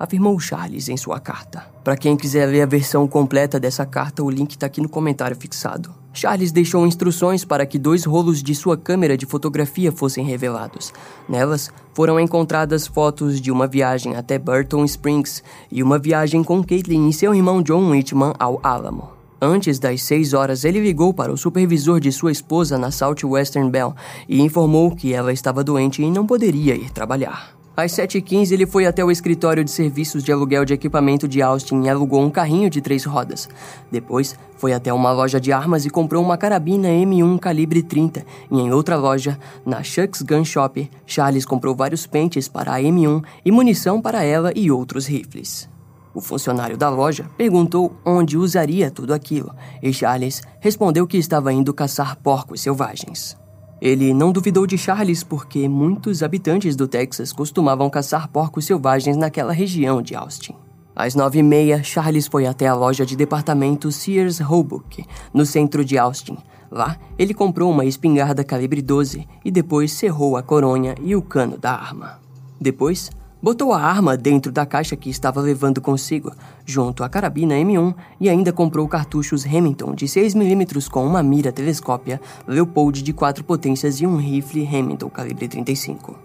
afirmou 0.02 0.36
Charles 0.40 0.88
em 0.88 0.96
sua 0.96 1.20
carta. 1.20 1.64
Para 1.84 1.96
quem 1.96 2.16
quiser 2.16 2.46
ler 2.46 2.62
a 2.62 2.66
versão 2.66 3.06
completa 3.06 3.60
dessa 3.60 3.86
carta, 3.86 4.20
o 4.20 4.28
link 4.28 4.50
está 4.50 4.66
aqui 4.66 4.80
no 4.80 4.88
comentário 4.88 5.36
fixado. 5.36 5.94
Charles 6.12 6.50
deixou 6.50 6.84
instruções 6.84 7.44
para 7.44 7.64
que 7.64 7.78
dois 7.78 8.04
rolos 8.04 8.42
de 8.42 8.52
sua 8.52 8.76
câmera 8.76 9.16
de 9.16 9.24
fotografia 9.24 9.92
fossem 9.92 10.24
revelados. 10.24 10.92
Nelas 11.28 11.70
foram 11.94 12.18
encontradas 12.18 12.84
fotos 12.84 13.40
de 13.40 13.52
uma 13.52 13.68
viagem 13.68 14.16
até 14.16 14.40
Burton 14.40 14.84
Springs 14.84 15.40
e 15.70 15.84
uma 15.84 16.00
viagem 16.00 16.42
com 16.42 16.64
Caitlin 16.64 17.08
e 17.08 17.12
seu 17.12 17.32
irmão 17.32 17.62
John 17.62 17.88
Whitman 17.88 18.34
ao 18.40 18.58
Alamo. 18.60 19.08
Antes 19.40 19.78
das 19.78 20.02
6 20.02 20.34
horas, 20.34 20.64
ele 20.64 20.80
ligou 20.80 21.14
para 21.14 21.32
o 21.32 21.38
supervisor 21.38 22.00
de 22.00 22.10
sua 22.10 22.32
esposa 22.32 22.76
na 22.76 22.90
Southwestern 22.90 23.70
Bell 23.70 23.94
e 24.28 24.40
informou 24.40 24.96
que 24.96 25.12
ela 25.12 25.32
estava 25.32 25.62
doente 25.62 26.02
e 26.02 26.10
não 26.10 26.26
poderia 26.26 26.74
ir 26.74 26.90
trabalhar. 26.90 27.61
Às 27.74 27.92
7h15, 27.92 28.52
ele 28.52 28.66
foi 28.66 28.84
até 28.84 29.02
o 29.02 29.10
escritório 29.10 29.64
de 29.64 29.70
serviços 29.70 30.22
de 30.22 30.30
aluguel 30.30 30.64
de 30.64 30.74
equipamento 30.74 31.26
de 31.26 31.40
Austin 31.40 31.82
e 31.82 31.88
alugou 31.88 32.20
um 32.20 32.28
carrinho 32.28 32.68
de 32.68 32.82
três 32.82 33.04
rodas. 33.04 33.48
Depois, 33.90 34.38
foi 34.58 34.74
até 34.74 34.92
uma 34.92 35.10
loja 35.10 35.40
de 35.40 35.52
armas 35.52 35.86
e 35.86 35.90
comprou 35.90 36.22
uma 36.22 36.36
carabina 36.36 36.88
M1 36.88 37.38
calibre 37.38 37.82
30. 37.82 38.26
E 38.50 38.60
em 38.60 38.70
outra 38.72 38.96
loja, 38.96 39.38
na 39.64 39.82
Shucks 39.82 40.20
Gun 40.20 40.44
Shop, 40.44 40.90
Charles 41.06 41.46
comprou 41.46 41.74
vários 41.74 42.06
pentes 42.06 42.46
para 42.46 42.74
a 42.74 42.80
M1 42.80 43.24
e 43.42 43.50
munição 43.50 44.02
para 44.02 44.22
ela 44.22 44.52
e 44.54 44.70
outros 44.70 45.06
rifles. 45.06 45.68
O 46.14 46.20
funcionário 46.20 46.76
da 46.76 46.90
loja 46.90 47.24
perguntou 47.38 47.96
onde 48.04 48.36
usaria 48.36 48.90
tudo 48.90 49.14
aquilo, 49.14 49.50
e 49.82 49.94
Charles 49.94 50.42
respondeu 50.60 51.06
que 51.06 51.16
estava 51.16 51.50
indo 51.52 51.72
caçar 51.72 52.16
porcos 52.16 52.60
selvagens. 52.60 53.40
Ele 53.82 54.14
não 54.14 54.30
duvidou 54.30 54.64
de 54.64 54.78
Charles 54.78 55.24
porque 55.24 55.68
muitos 55.68 56.22
habitantes 56.22 56.76
do 56.76 56.86
Texas 56.86 57.32
costumavam 57.32 57.90
caçar 57.90 58.28
porcos 58.28 58.64
selvagens 58.64 59.16
naquela 59.16 59.52
região 59.52 60.00
de 60.00 60.14
Austin. 60.14 60.54
Às 60.94 61.16
nove 61.16 61.40
e 61.40 61.42
meia, 61.42 61.82
Charles 61.82 62.28
foi 62.28 62.46
até 62.46 62.68
a 62.68 62.76
loja 62.76 63.04
de 63.04 63.16
departamento 63.16 63.90
Sears 63.90 64.38
Roebuck, 64.38 65.04
no 65.34 65.44
centro 65.44 65.84
de 65.84 65.98
Austin. 65.98 66.38
Lá, 66.70 66.96
ele 67.18 67.34
comprou 67.34 67.72
uma 67.72 67.84
espingarda 67.84 68.44
calibre 68.44 68.80
12 68.80 69.26
e 69.44 69.50
depois 69.50 69.90
cerrou 69.90 70.36
a 70.36 70.44
coronha 70.44 70.94
e 71.02 71.16
o 71.16 71.20
cano 71.20 71.58
da 71.58 71.72
arma. 71.72 72.20
Depois, 72.60 73.10
Botou 73.42 73.72
a 73.72 73.80
arma 73.82 74.16
dentro 74.16 74.52
da 74.52 74.64
caixa 74.64 74.94
que 74.94 75.10
estava 75.10 75.40
levando 75.40 75.80
consigo, 75.80 76.30
junto 76.64 77.02
à 77.02 77.08
carabina 77.08 77.56
M1 77.56 77.92
e 78.20 78.28
ainda 78.28 78.52
comprou 78.52 78.86
cartuchos 78.86 79.42
Remington 79.42 79.96
de 79.96 80.06
6mm 80.06 80.88
com 80.88 81.04
uma 81.04 81.24
mira 81.24 81.50
telescópia, 81.50 82.20
Leopold 82.46 83.02
de 83.02 83.12
4 83.12 83.42
potências 83.42 84.00
e 84.00 84.06
um 84.06 84.16
rifle 84.16 84.62
Remington 84.62 85.10
calibre 85.10 85.48
35. 85.48 86.16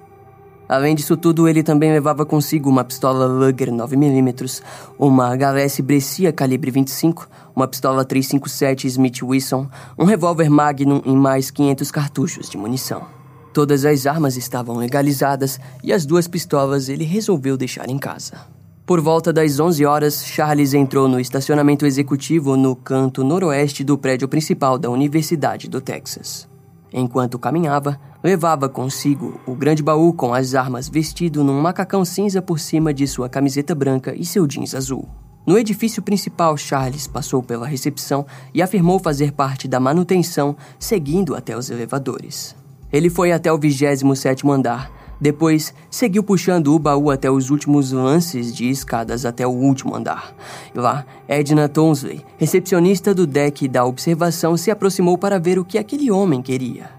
Além 0.70 0.94
disso 0.94 1.18
tudo, 1.18 1.48
ele 1.48 1.64
também 1.64 1.92
levava 1.92 2.24
consigo 2.24 2.70
uma 2.70 2.84
pistola 2.84 3.26
Luger 3.26 3.72
9mm, 3.72 4.62
uma 5.00 5.36
HLS 5.36 5.82
Brescia 5.82 6.32
calibre 6.32 6.70
25, 6.70 7.28
uma 7.56 7.68
pistola 7.68 8.06
357 8.06 8.86
Smith 8.86 9.24
Wesson, 9.24 9.68
um 9.98 10.06
revólver 10.06 10.52
Magnum 10.52 11.02
e 11.04 11.16
mais 11.16 11.50
500 11.50 11.90
cartuchos 11.90 12.48
de 12.48 12.60
munição. 12.60 13.17
Todas 13.58 13.86
as 13.86 14.06
armas 14.06 14.38
estavam 14.38 14.76
legalizadas 14.76 15.60
e 15.84 15.92
as 15.92 16.06
duas 16.06 16.28
pistolas 16.28 16.90
ele 16.90 17.04
resolveu 17.04 17.58
deixar 17.58 17.90
em 17.90 17.98
casa. 17.98 18.42
Por 18.86 19.02
volta 19.02 19.34
das 19.34 19.60
11 19.60 19.84
horas, 19.84 20.24
Charles 20.24 20.76
entrou 20.76 21.08
no 21.08 21.20
estacionamento 21.20 21.84
executivo 21.84 22.56
no 22.56 22.76
canto 22.76 23.24
noroeste 23.24 23.84
do 23.84 23.98
prédio 23.98 24.28
principal 24.28 24.78
da 24.78 24.92
Universidade 24.92 25.68
do 25.68 25.82
Texas. 25.82 26.48
Enquanto 26.94 27.40
caminhava, 27.40 28.00
levava 28.24 28.70
consigo 28.70 29.42
o 29.48 29.56
grande 29.56 29.82
baú 29.82 30.14
com 30.14 30.36
as 30.36 30.54
armas 30.54 30.88
vestido 30.88 31.44
num 31.44 31.60
macacão 31.60 32.06
cinza 32.06 32.44
por 32.44 32.60
cima 32.60 32.94
de 32.94 33.08
sua 33.08 33.28
camiseta 33.28 33.74
branca 33.74 34.14
e 34.16 34.24
seu 34.24 34.46
jeans 34.46 34.76
azul. 34.76 35.10
No 35.48 35.58
edifício 35.58 36.04
principal, 36.04 36.56
Charles 36.58 37.08
passou 37.08 37.42
pela 37.42 37.66
recepção 37.66 38.24
e 38.54 38.62
afirmou 38.62 39.00
fazer 39.00 39.32
parte 39.32 39.68
da 39.68 39.80
manutenção, 39.80 40.56
seguindo 40.78 41.34
até 41.34 41.58
os 41.58 41.72
elevadores. 41.72 42.56
Ele 42.91 43.10
foi 43.10 43.32
até 43.32 43.51
o 43.51 43.58
27 43.58 44.50
andar. 44.50 44.91
Depois, 45.20 45.74
seguiu 45.89 46.24
puxando 46.24 46.74
o 46.74 46.79
baú 46.79 47.10
até 47.10 47.29
os 47.29 47.50
últimos 47.50 47.91
lances 47.91 48.56
de 48.56 48.70
escadas 48.70 49.25
até 49.25 49.48
o 49.48 49.51
último 49.51 49.96
andar. 49.96 50.34
Lá, 50.75 51.06
Edna 51.27 51.67
Tonsley, 51.67 52.24
recepcionista 52.38 53.15
do 53.15 53.25
deck 53.25 53.67
da 53.67 53.84
observação, 53.84 54.56
se 54.56 54.70
aproximou 54.70 55.17
para 55.17 55.39
ver 55.39 55.58
o 55.58 55.65
que 55.65 55.77
aquele 55.77 56.12
homem 56.12 56.41
queria. 56.41 56.91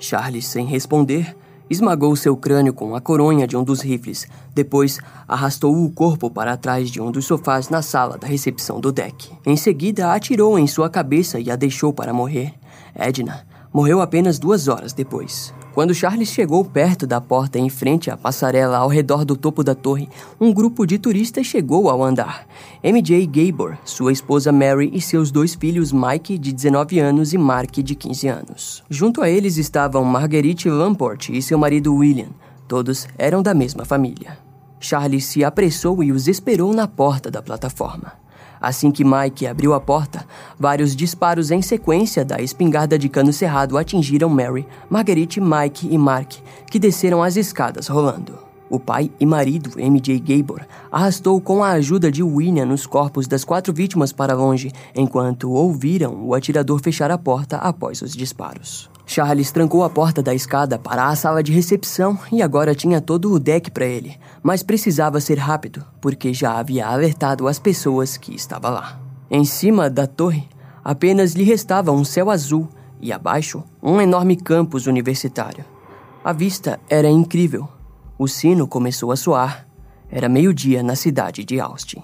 Charles, 0.00 0.48
sem 0.48 0.66
responder, 0.66 1.36
esmagou 1.68 2.16
seu 2.16 2.36
crânio 2.36 2.74
com 2.74 2.96
a 2.96 3.00
coronha 3.00 3.46
de 3.46 3.56
um 3.56 3.62
dos 3.62 3.80
rifles. 3.80 4.26
Depois, 4.52 4.98
arrastou 5.28 5.84
o 5.84 5.90
corpo 5.90 6.28
para 6.28 6.56
trás 6.56 6.90
de 6.90 7.00
um 7.00 7.12
dos 7.12 7.26
sofás 7.26 7.68
na 7.68 7.82
sala 7.82 8.18
da 8.18 8.26
recepção 8.26 8.80
do 8.80 8.90
deck. 8.90 9.30
Em 9.46 9.56
seguida, 9.56 10.12
atirou 10.12 10.58
em 10.58 10.66
sua 10.66 10.90
cabeça 10.90 11.38
e 11.38 11.50
a 11.50 11.56
deixou 11.56 11.92
para 11.92 12.12
morrer. 12.12 12.52
Edna 12.96 13.48
morreu 13.72 14.00
apenas 14.00 14.38
duas 14.38 14.68
horas 14.68 14.92
depois. 14.92 15.54
Quando 15.72 15.94
Charles 15.94 16.28
chegou 16.28 16.64
perto 16.64 17.06
da 17.06 17.20
porta 17.20 17.58
em 17.58 17.68
frente 17.68 18.10
à 18.10 18.16
passarela 18.16 18.78
ao 18.78 18.88
redor 18.88 19.24
do 19.24 19.36
topo 19.36 19.62
da 19.62 19.74
torre, 19.74 20.08
um 20.40 20.52
grupo 20.52 20.84
de 20.84 20.98
turistas 20.98 21.46
chegou 21.46 21.88
ao 21.88 22.02
andar. 22.02 22.44
MJ 22.82 23.24
Gabor, 23.26 23.78
sua 23.84 24.12
esposa 24.12 24.50
Mary 24.50 24.90
e 24.92 25.00
seus 25.00 25.30
dois 25.30 25.54
filhos 25.54 25.92
Mike, 25.92 26.36
de 26.38 26.52
19 26.52 26.98
anos, 26.98 27.32
e 27.32 27.38
Mark, 27.38 27.70
de 27.70 27.94
15 27.94 28.28
anos. 28.28 28.82
Junto 28.90 29.22
a 29.22 29.30
eles 29.30 29.56
estavam 29.58 30.04
Marguerite 30.04 30.68
Lamport 30.68 31.28
e 31.28 31.40
seu 31.40 31.56
marido 31.56 31.94
William. 31.94 32.30
Todos 32.66 33.06
eram 33.16 33.40
da 33.40 33.54
mesma 33.54 33.84
família. 33.84 34.38
Charles 34.80 35.26
se 35.26 35.44
apressou 35.44 36.02
e 36.02 36.10
os 36.10 36.26
esperou 36.26 36.72
na 36.72 36.88
porta 36.88 37.30
da 37.30 37.42
plataforma. 37.42 38.12
Assim 38.60 38.90
que 38.90 39.04
Mike 39.04 39.46
abriu 39.46 39.72
a 39.72 39.80
porta, 39.80 40.26
vários 40.58 40.94
disparos 40.94 41.50
em 41.50 41.62
sequência 41.62 42.24
da 42.24 42.40
espingarda 42.40 42.98
de 42.98 43.08
cano 43.08 43.32
cerrado 43.32 43.78
atingiram 43.78 44.28
Mary, 44.28 44.66
Marguerite, 44.88 45.40
Mike 45.40 45.88
e 45.90 45.96
Mark, 45.96 46.34
que 46.70 46.78
desceram 46.78 47.22
as 47.22 47.36
escadas 47.36 47.88
rolando. 47.88 48.50
O 48.68 48.78
pai 48.78 49.10
e 49.18 49.26
marido, 49.26 49.72
MJ 49.76 50.20
Gabor, 50.20 50.60
arrastou 50.92 51.40
com 51.40 51.64
a 51.64 51.70
ajuda 51.70 52.12
de 52.12 52.22
William 52.22 52.68
os 52.68 52.86
corpos 52.86 53.26
das 53.26 53.44
quatro 53.44 53.72
vítimas 53.72 54.12
para 54.12 54.34
longe, 54.34 54.70
enquanto 54.94 55.50
ouviram 55.50 56.24
o 56.24 56.34
atirador 56.34 56.80
fechar 56.80 57.10
a 57.10 57.18
porta 57.18 57.56
após 57.56 58.00
os 58.00 58.12
disparos. 58.12 58.88
Charles 59.10 59.50
trancou 59.50 59.82
a 59.82 59.90
porta 59.90 60.22
da 60.22 60.34
escada 60.34 60.78
para 60.78 61.08
a 61.08 61.16
sala 61.16 61.42
de 61.42 61.52
recepção 61.52 62.18
e 62.30 62.42
agora 62.42 62.74
tinha 62.74 63.00
todo 63.00 63.32
o 63.32 63.38
deck 63.38 63.70
para 63.70 63.84
ele, 63.84 64.16
mas 64.42 64.62
precisava 64.62 65.20
ser 65.20 65.38
rápido, 65.38 65.84
porque 66.00 66.32
já 66.32 66.58
havia 66.58 66.86
alertado 66.86 67.48
as 67.48 67.58
pessoas 67.58 68.16
que 68.16 68.34
estavam 68.34 68.72
lá. 68.72 69.00
Em 69.30 69.44
cima 69.44 69.90
da 69.90 70.06
torre, 70.06 70.48
Apenas 70.84 71.34
lhe 71.34 71.44
restava 71.44 71.92
um 71.92 72.04
céu 72.04 72.30
azul 72.30 72.68
e 73.00 73.12
abaixo 73.12 73.62
um 73.82 74.00
enorme 74.00 74.36
campus 74.36 74.86
universitário. 74.86 75.64
A 76.24 76.32
vista 76.32 76.80
era 76.88 77.08
incrível. 77.08 77.68
O 78.18 78.26
sino 78.26 78.66
começou 78.66 79.12
a 79.12 79.16
soar. 79.16 79.66
Era 80.10 80.28
meio-dia 80.28 80.82
na 80.82 80.96
cidade 80.96 81.44
de 81.44 81.60
Austin. 81.60 82.02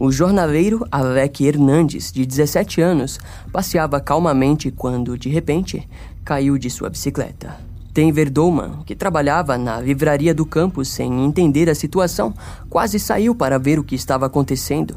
O 0.00 0.12
jornaleiro 0.12 0.86
Alec 0.92 1.44
Hernandes, 1.44 2.12
de 2.12 2.24
17 2.24 2.80
anos, 2.80 3.18
passeava 3.52 3.98
calmamente 3.98 4.70
quando, 4.70 5.18
de 5.18 5.28
repente, 5.28 5.88
caiu 6.24 6.56
de 6.56 6.70
sua 6.70 6.88
bicicleta. 6.88 7.56
Denver 7.92 8.30
Dolman, 8.30 8.84
que 8.86 8.94
trabalhava 8.94 9.58
na 9.58 9.80
livraria 9.80 10.32
do 10.32 10.46
campus 10.46 10.86
sem 10.86 11.24
entender 11.24 11.68
a 11.68 11.74
situação, 11.74 12.32
quase 12.70 13.00
saiu 13.00 13.34
para 13.34 13.58
ver 13.58 13.80
o 13.80 13.82
que 13.82 13.96
estava 13.96 14.26
acontecendo. 14.26 14.96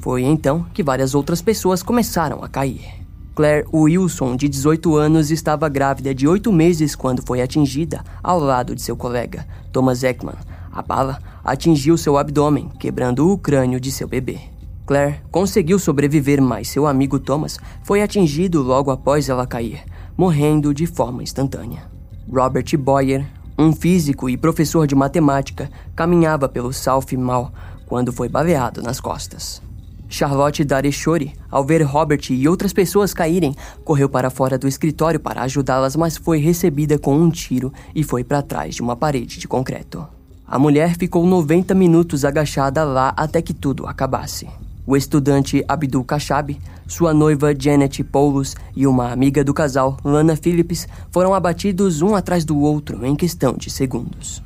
Foi 0.00 0.24
então 0.24 0.66
que 0.74 0.82
várias 0.82 1.14
outras 1.14 1.40
pessoas 1.40 1.80
começaram 1.80 2.42
a 2.42 2.48
cair. 2.48 3.04
Claire 3.36 3.68
Wilson, 3.72 4.34
de 4.34 4.48
18 4.48 4.96
anos, 4.96 5.30
estava 5.30 5.68
grávida 5.68 6.12
de 6.12 6.26
8 6.26 6.50
meses 6.50 6.96
quando 6.96 7.22
foi 7.24 7.40
atingida 7.40 8.02
ao 8.20 8.40
lado 8.40 8.74
de 8.74 8.82
seu 8.82 8.96
colega, 8.96 9.46
Thomas 9.70 10.02
Ekman. 10.02 10.34
A 10.72 10.82
bala 10.82 11.18
atingiu 11.44 11.96
seu 11.96 12.16
abdômen, 12.16 12.68
quebrando 12.78 13.28
o 13.28 13.36
crânio 13.36 13.80
de 13.80 13.90
seu 13.90 14.06
bebê. 14.06 14.38
Claire 14.86 15.20
conseguiu 15.30 15.78
sobreviver, 15.78 16.42
mas 16.42 16.68
seu 16.68 16.86
amigo 16.86 17.18
Thomas 17.18 17.58
foi 17.84 18.02
atingido 18.02 18.62
logo 18.62 18.90
após 18.90 19.28
ela 19.28 19.46
cair, 19.46 19.84
morrendo 20.16 20.74
de 20.74 20.86
forma 20.86 21.22
instantânea. 21.22 21.84
Robert 22.32 22.76
Boyer, 22.78 23.26
um 23.58 23.72
físico 23.72 24.28
e 24.28 24.36
professor 24.36 24.86
de 24.86 24.94
matemática, 24.94 25.70
caminhava 25.94 26.48
pelo 26.48 26.72
South 26.72 27.06
Mall 27.16 27.52
quando 27.86 28.12
foi 28.12 28.28
baleado 28.28 28.82
nas 28.82 29.00
costas. 29.00 29.62
Charlotte 30.08 30.64
Dareshori, 30.64 31.34
ao 31.48 31.64
ver 31.64 31.82
Robert 31.82 32.22
e 32.30 32.48
outras 32.48 32.72
pessoas 32.72 33.14
caírem, 33.14 33.54
correu 33.84 34.08
para 34.08 34.28
fora 34.28 34.58
do 34.58 34.66
escritório 34.66 35.20
para 35.20 35.42
ajudá-las, 35.42 35.94
mas 35.94 36.16
foi 36.16 36.38
recebida 36.38 36.98
com 36.98 37.16
um 37.16 37.30
tiro 37.30 37.72
e 37.94 38.02
foi 38.02 38.24
para 38.24 38.42
trás 38.42 38.74
de 38.74 38.82
uma 38.82 38.96
parede 38.96 39.38
de 39.38 39.46
concreto. 39.46 40.19
A 40.50 40.58
mulher 40.58 40.96
ficou 40.98 41.24
90 41.24 41.76
minutos 41.76 42.24
agachada 42.24 42.82
lá 42.82 43.14
até 43.16 43.40
que 43.40 43.54
tudo 43.54 43.86
acabasse. 43.86 44.48
O 44.84 44.96
estudante 44.96 45.64
Abdul 45.68 46.02
Kashab, 46.02 46.58
sua 46.88 47.14
noiva 47.14 47.54
Janet 47.56 48.02
Paulus 48.02 48.56
e 48.74 48.84
uma 48.84 49.12
amiga 49.12 49.44
do 49.44 49.54
casal, 49.54 49.96
Lana 50.04 50.34
Phillips, 50.34 50.88
foram 51.12 51.32
abatidos 51.34 52.02
um 52.02 52.16
atrás 52.16 52.44
do 52.44 52.58
outro 52.58 53.06
em 53.06 53.14
questão 53.14 53.54
de 53.56 53.70
segundos. 53.70 54.42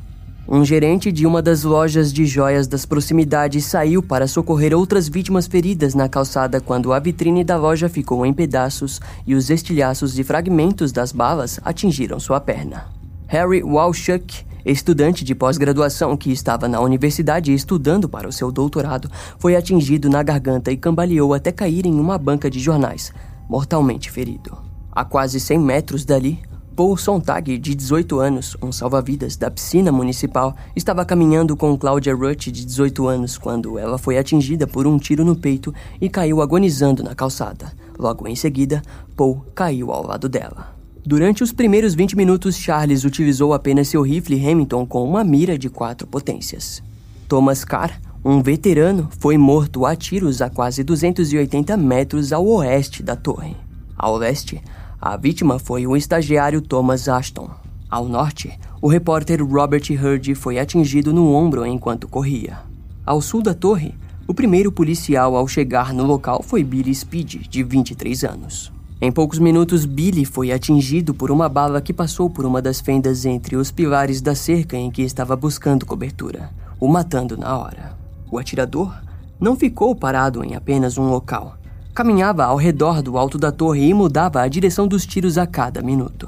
Um 0.46 0.62
gerente 0.62 1.10
de 1.10 1.24
uma 1.24 1.40
das 1.40 1.62
lojas 1.62 2.12
de 2.12 2.26
joias 2.26 2.66
das 2.66 2.84
proximidades 2.84 3.64
saiu 3.64 4.02
para 4.02 4.26
socorrer 4.26 4.76
outras 4.76 5.08
vítimas 5.08 5.46
feridas 5.46 5.94
na 5.94 6.06
calçada 6.06 6.60
quando 6.60 6.92
a 6.92 6.98
vitrine 6.98 7.42
da 7.42 7.56
loja 7.56 7.88
ficou 7.88 8.26
em 8.26 8.34
pedaços 8.34 9.00
e 9.26 9.34
os 9.34 9.48
estilhaços 9.48 10.12
de 10.12 10.22
fragmentos 10.22 10.92
das 10.92 11.12
balas 11.12 11.58
atingiram 11.64 12.20
sua 12.20 12.40
perna. 12.40 12.93
Harry 13.26 13.62
Walshuk 13.62 14.44
estudante 14.64 15.24
de 15.24 15.34
pós-graduação 15.34 16.16
que 16.16 16.32
estava 16.32 16.66
na 16.66 16.80
universidade 16.80 17.52
estudando 17.52 18.08
para 18.08 18.28
o 18.28 18.32
seu 18.32 18.50
doutorado, 18.50 19.10
foi 19.38 19.54
atingido 19.54 20.08
na 20.08 20.22
garganta 20.22 20.72
e 20.72 20.76
cambaleou 20.76 21.34
até 21.34 21.52
cair 21.52 21.84
em 21.86 22.00
uma 22.00 22.16
banca 22.16 22.50
de 22.50 22.58
jornais, 22.58 23.12
mortalmente 23.48 24.10
ferido. 24.10 24.56
A 24.90 25.04
quase 25.04 25.38
100 25.38 25.58
metros 25.58 26.04
dali, 26.04 26.38
Paul 26.74 26.96
Sontag, 26.96 27.56
de 27.58 27.74
18 27.74 28.18
anos, 28.18 28.56
um 28.60 28.72
salva-vidas 28.72 29.36
da 29.36 29.50
piscina 29.50 29.92
municipal, 29.92 30.56
estava 30.74 31.04
caminhando 31.04 31.56
com 31.56 31.76
Claudia 31.76 32.14
Rutt, 32.14 32.50
de 32.50 32.64
18 32.64 33.06
anos, 33.06 33.38
quando 33.38 33.78
ela 33.78 33.98
foi 33.98 34.18
atingida 34.18 34.66
por 34.66 34.86
um 34.86 34.98
tiro 34.98 35.24
no 35.24 35.36
peito 35.36 35.72
e 36.00 36.08
caiu 36.08 36.42
agonizando 36.42 37.02
na 37.02 37.14
calçada. 37.14 37.72
Logo 37.96 38.26
em 38.26 38.34
seguida, 38.34 38.82
Paul 39.16 39.44
caiu 39.54 39.92
ao 39.92 40.04
lado 40.04 40.28
dela. 40.28 40.74
Durante 41.06 41.42
os 41.42 41.52
primeiros 41.52 41.94
20 41.94 42.16
minutos, 42.16 42.56
Charles 42.56 43.04
utilizou 43.04 43.52
apenas 43.52 43.88
seu 43.88 44.00
rifle 44.00 44.40
Hamilton 44.40 44.86
com 44.86 45.04
uma 45.04 45.22
mira 45.22 45.58
de 45.58 45.68
quatro 45.68 46.06
potências. 46.06 46.82
Thomas 47.28 47.62
Carr, 47.62 48.00
um 48.24 48.42
veterano, 48.42 49.10
foi 49.18 49.36
morto 49.36 49.84
a 49.84 49.94
tiros 49.94 50.40
a 50.40 50.48
quase 50.48 50.82
280 50.82 51.76
metros 51.76 52.32
ao 52.32 52.46
oeste 52.46 53.02
da 53.02 53.14
torre. 53.14 53.54
Ao 53.94 54.16
leste, 54.16 54.62
a 54.98 55.14
vítima 55.18 55.58
foi 55.58 55.86
o 55.86 55.94
estagiário 55.94 56.62
Thomas 56.62 57.06
Ashton. 57.06 57.50
Ao 57.90 58.08
norte, 58.08 58.58
o 58.80 58.88
repórter 58.88 59.44
Robert 59.44 59.84
Hurd 59.90 60.34
foi 60.34 60.58
atingido 60.58 61.12
no 61.12 61.34
ombro 61.34 61.66
enquanto 61.66 62.08
corria. 62.08 62.60
Ao 63.04 63.20
sul 63.20 63.42
da 63.42 63.52
torre, 63.52 63.94
o 64.26 64.32
primeiro 64.32 64.72
policial 64.72 65.36
ao 65.36 65.46
chegar 65.46 65.92
no 65.92 66.06
local 66.06 66.42
foi 66.42 66.64
Billy 66.64 66.94
Speed, 66.94 67.46
de 67.46 67.62
23 67.62 68.24
anos. 68.24 68.73
Em 69.04 69.12
poucos 69.12 69.38
minutos, 69.38 69.84
Billy 69.84 70.24
foi 70.24 70.50
atingido 70.50 71.12
por 71.12 71.30
uma 71.30 71.46
bala 71.46 71.78
que 71.78 71.92
passou 71.92 72.30
por 72.30 72.46
uma 72.46 72.62
das 72.62 72.80
fendas 72.80 73.26
entre 73.26 73.54
os 73.54 73.70
pilares 73.70 74.22
da 74.22 74.34
cerca 74.34 74.78
em 74.78 74.90
que 74.90 75.02
estava 75.02 75.36
buscando 75.36 75.84
cobertura, 75.84 76.48
o 76.80 76.88
matando 76.88 77.36
na 77.36 77.54
hora. 77.54 77.98
O 78.30 78.38
atirador 78.38 78.94
não 79.38 79.56
ficou 79.56 79.94
parado 79.94 80.42
em 80.42 80.54
apenas 80.54 80.96
um 80.96 81.10
local. 81.10 81.58
Caminhava 81.94 82.44
ao 82.44 82.56
redor 82.56 83.02
do 83.02 83.18
alto 83.18 83.36
da 83.36 83.52
torre 83.52 83.86
e 83.86 83.92
mudava 83.92 84.40
a 84.40 84.48
direção 84.48 84.88
dos 84.88 85.04
tiros 85.04 85.36
a 85.36 85.46
cada 85.46 85.82
minuto. 85.82 86.26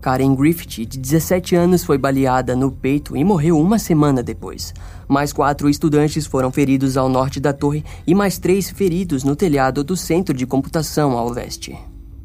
Karen 0.00 0.34
Griffith, 0.34 0.86
de 0.86 0.98
17 0.98 1.54
anos, 1.54 1.84
foi 1.84 1.98
baleada 1.98 2.56
no 2.56 2.72
peito 2.72 3.14
e 3.14 3.22
morreu 3.22 3.60
uma 3.60 3.78
semana 3.78 4.22
depois. 4.22 4.72
Mais 5.06 5.30
quatro 5.30 5.68
estudantes 5.68 6.24
foram 6.24 6.50
feridos 6.50 6.96
ao 6.96 7.06
norte 7.06 7.38
da 7.38 7.52
torre 7.52 7.84
e 8.06 8.14
mais 8.14 8.38
três 8.38 8.70
feridos 8.70 9.24
no 9.24 9.36
telhado 9.36 9.84
do 9.84 9.94
centro 9.94 10.34
de 10.34 10.46
computação 10.46 11.18
ao 11.18 11.28
leste. 11.28 11.76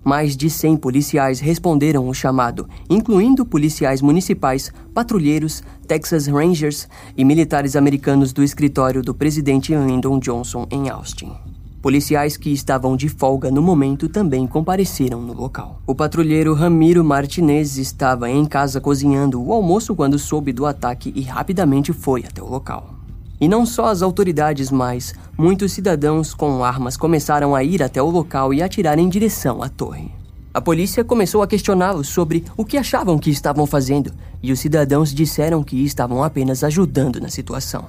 Mais 0.09 0.35
de 0.35 0.49
100 0.49 0.77
policiais 0.77 1.39
responderam 1.39 2.09
o 2.09 2.13
chamado, 2.15 2.67
incluindo 2.89 3.45
policiais 3.45 4.01
municipais, 4.01 4.73
patrulheiros, 4.91 5.61
Texas 5.87 6.25
Rangers 6.25 6.89
e 7.15 7.23
militares 7.23 7.75
americanos 7.75 8.33
do 8.33 8.43
escritório 8.43 9.03
do 9.03 9.13
presidente 9.13 9.71
Lyndon 9.75 10.17
Johnson 10.17 10.65
em 10.71 10.89
Austin. 10.89 11.31
Policiais 11.79 12.37
que 12.37 12.51
estavam 12.51 12.97
de 12.97 13.07
folga 13.07 13.51
no 13.51 13.61
momento 13.61 14.09
também 14.09 14.47
compareceram 14.47 15.21
no 15.21 15.33
local. 15.33 15.79
O 15.85 15.93
patrulheiro 15.93 16.55
Ramiro 16.55 17.03
Martinez 17.03 17.77
estava 17.77 18.31
em 18.31 18.45
casa 18.45 18.81
cozinhando 18.81 19.39
o 19.39 19.53
almoço 19.53 19.95
quando 19.95 20.17
soube 20.17 20.51
do 20.51 20.65
ataque 20.65 21.13
e 21.15 21.21
rapidamente 21.21 21.93
foi 21.93 22.25
até 22.27 22.41
o 22.41 22.49
local. 22.49 22.98
E 23.39 23.47
não 23.47 23.65
só 23.65 23.85
as 23.85 24.01
autoridades, 24.01 24.69
mas 24.69 25.13
muitos 25.37 25.71
cidadãos 25.71 26.33
com 26.33 26.63
armas 26.63 26.97
começaram 26.97 27.55
a 27.55 27.63
ir 27.63 27.81
até 27.81 28.01
o 28.01 28.09
local 28.09 28.53
e 28.53 28.61
atirar 28.61 28.99
em 28.99 29.07
direção 29.07 29.63
à 29.63 29.69
torre. 29.69 30.11
A 30.53 30.59
polícia 30.59 31.03
começou 31.03 31.41
a 31.41 31.47
questioná-los 31.47 32.09
sobre 32.09 32.43
o 32.57 32.65
que 32.65 32.77
achavam 32.77 33.17
que 33.17 33.29
estavam 33.29 33.65
fazendo, 33.65 34.11
e 34.43 34.51
os 34.51 34.59
cidadãos 34.59 35.13
disseram 35.13 35.63
que 35.63 35.85
estavam 35.85 36.23
apenas 36.23 36.63
ajudando 36.63 37.21
na 37.21 37.29
situação. 37.29 37.85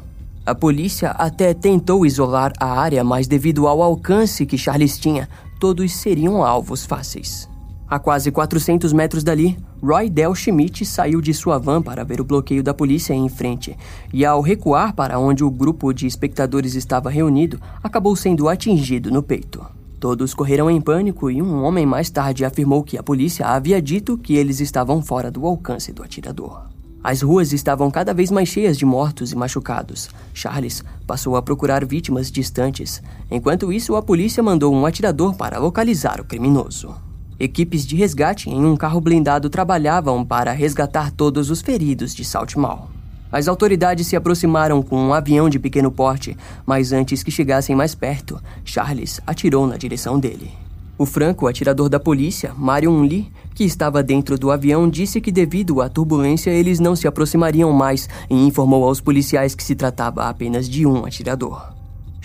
A 0.47 0.55
polícia 0.55 1.11
até 1.11 1.53
tentou 1.53 2.07
isolar 2.07 2.53
a 2.61 2.81
área, 2.81 3.03
mas 3.03 3.27
devido 3.27 3.67
ao 3.67 3.83
alcance 3.83 4.47
que 4.47 4.57
Charles 4.57 4.99
tinha, 4.99 5.29
todos 5.59 5.93
seriam 5.93 6.45
alvos 6.45 6.87
fáceis. 6.87 7.50
A 7.91 7.99
quase 7.99 8.31
400 8.31 8.93
metros 8.93 9.25
dali, 9.25 9.59
Roy 9.83 10.09
Del 10.09 10.33
Schmidt 10.33 10.87
saiu 10.87 11.21
de 11.21 11.35
sua 11.35 11.59
van 11.59 11.83
para 11.83 12.05
ver 12.05 12.21
o 12.21 12.25
bloqueio 12.25 12.63
da 12.63 12.73
polícia 12.73 13.13
em 13.13 13.29
frente, 13.29 13.77
e 14.13 14.25
ao 14.25 14.41
recuar 14.41 14.95
para 14.95 15.19
onde 15.19 15.43
o 15.43 15.51
grupo 15.51 15.93
de 15.93 16.07
espectadores 16.07 16.77
estava 16.77 17.11
reunido, 17.11 17.61
acabou 17.83 18.15
sendo 18.15 18.49
atingido 18.49 19.11
no 19.11 19.25
peito. 19.25 19.67
Todos 19.99 20.33
correram 20.33 20.71
em 20.71 20.81
pânico 20.81 21.33
e 21.33 21.43
um 21.43 21.65
homem 21.65 21.85
mais 21.85 22.09
tarde 22.11 22.45
afirmou 22.45 22.85
que 22.85 22.97
a 22.97 23.03
polícia 23.03 23.49
havia 23.49 23.83
dito 23.83 24.17
que 24.17 24.37
eles 24.37 24.61
estavam 24.61 25.03
fora 25.03 25.29
do 25.29 25.45
alcance 25.45 25.93
do 25.93 26.05
atirador. 26.05 26.69
As 27.03 27.23
ruas 27.23 27.53
estavam 27.53 27.91
cada 27.91 28.15
vez 28.15 28.31
mais 28.31 28.49
cheias 28.49 28.79
de 28.79 28.85
mortos 28.85 29.33
e 29.33 29.37
machucados. 29.37 30.09
Charles 30.33 30.85
passou 31.09 31.35
a 31.35 31.43
procurar 31.43 31.85
vítimas 31.85 32.31
distantes. 32.31 33.03
Enquanto 33.29 33.73
isso, 33.73 33.97
a 33.97 34.03
polícia 34.03 34.45
mandou 34.45 34.73
um 34.73 34.87
atirador 34.87 35.35
para 35.35 35.59
localizar 35.59 36.21
o 36.21 36.25
criminoso. 36.25 37.10
Equipes 37.43 37.87
de 37.87 37.97
resgate 37.97 38.51
em 38.51 38.67
um 38.67 38.77
carro 38.77 39.01
blindado 39.01 39.49
trabalhavam 39.49 40.23
para 40.23 40.53
resgatar 40.53 41.11
todos 41.11 41.49
os 41.49 41.63
feridos 41.63 42.15
de 42.15 42.23
Saltmall. 42.23 42.91
As 43.33 43.49
autoridades 43.49 44.07
se 44.09 44.15
aproximaram 44.15 44.83
com 44.83 45.01
um 45.01 45.15
avião 45.15 45.49
de 45.49 45.59
pequeno 45.59 45.91
porte, 45.91 46.37
mas 46.67 46.93
antes 46.93 47.23
que 47.23 47.31
chegassem 47.31 47.75
mais 47.75 47.95
perto, 47.95 48.39
Charles 48.63 49.23
atirou 49.27 49.67
na 49.67 49.79
direção 49.79 50.21
dele. 50.21 50.51
O 50.99 51.07
franco 51.07 51.47
atirador 51.47 51.89
da 51.89 51.99
polícia, 51.99 52.53
Marion 52.55 53.01
Lee, 53.01 53.33
que 53.55 53.65
estava 53.65 54.03
dentro 54.03 54.39
do 54.39 54.51
avião, 54.51 54.87
disse 54.87 55.19
que 55.19 55.33
devido 55.33 55.81
à 55.81 55.89
turbulência 55.89 56.51
eles 56.51 56.79
não 56.79 56.95
se 56.95 57.09
aproximariam 57.09 57.73
mais 57.73 58.07
e 58.29 58.35
informou 58.35 58.85
aos 58.85 59.01
policiais 59.01 59.55
que 59.55 59.65
se 59.65 59.75
tratava 59.75 60.29
apenas 60.29 60.69
de 60.69 60.85
um 60.85 61.07
atirador. 61.07 61.80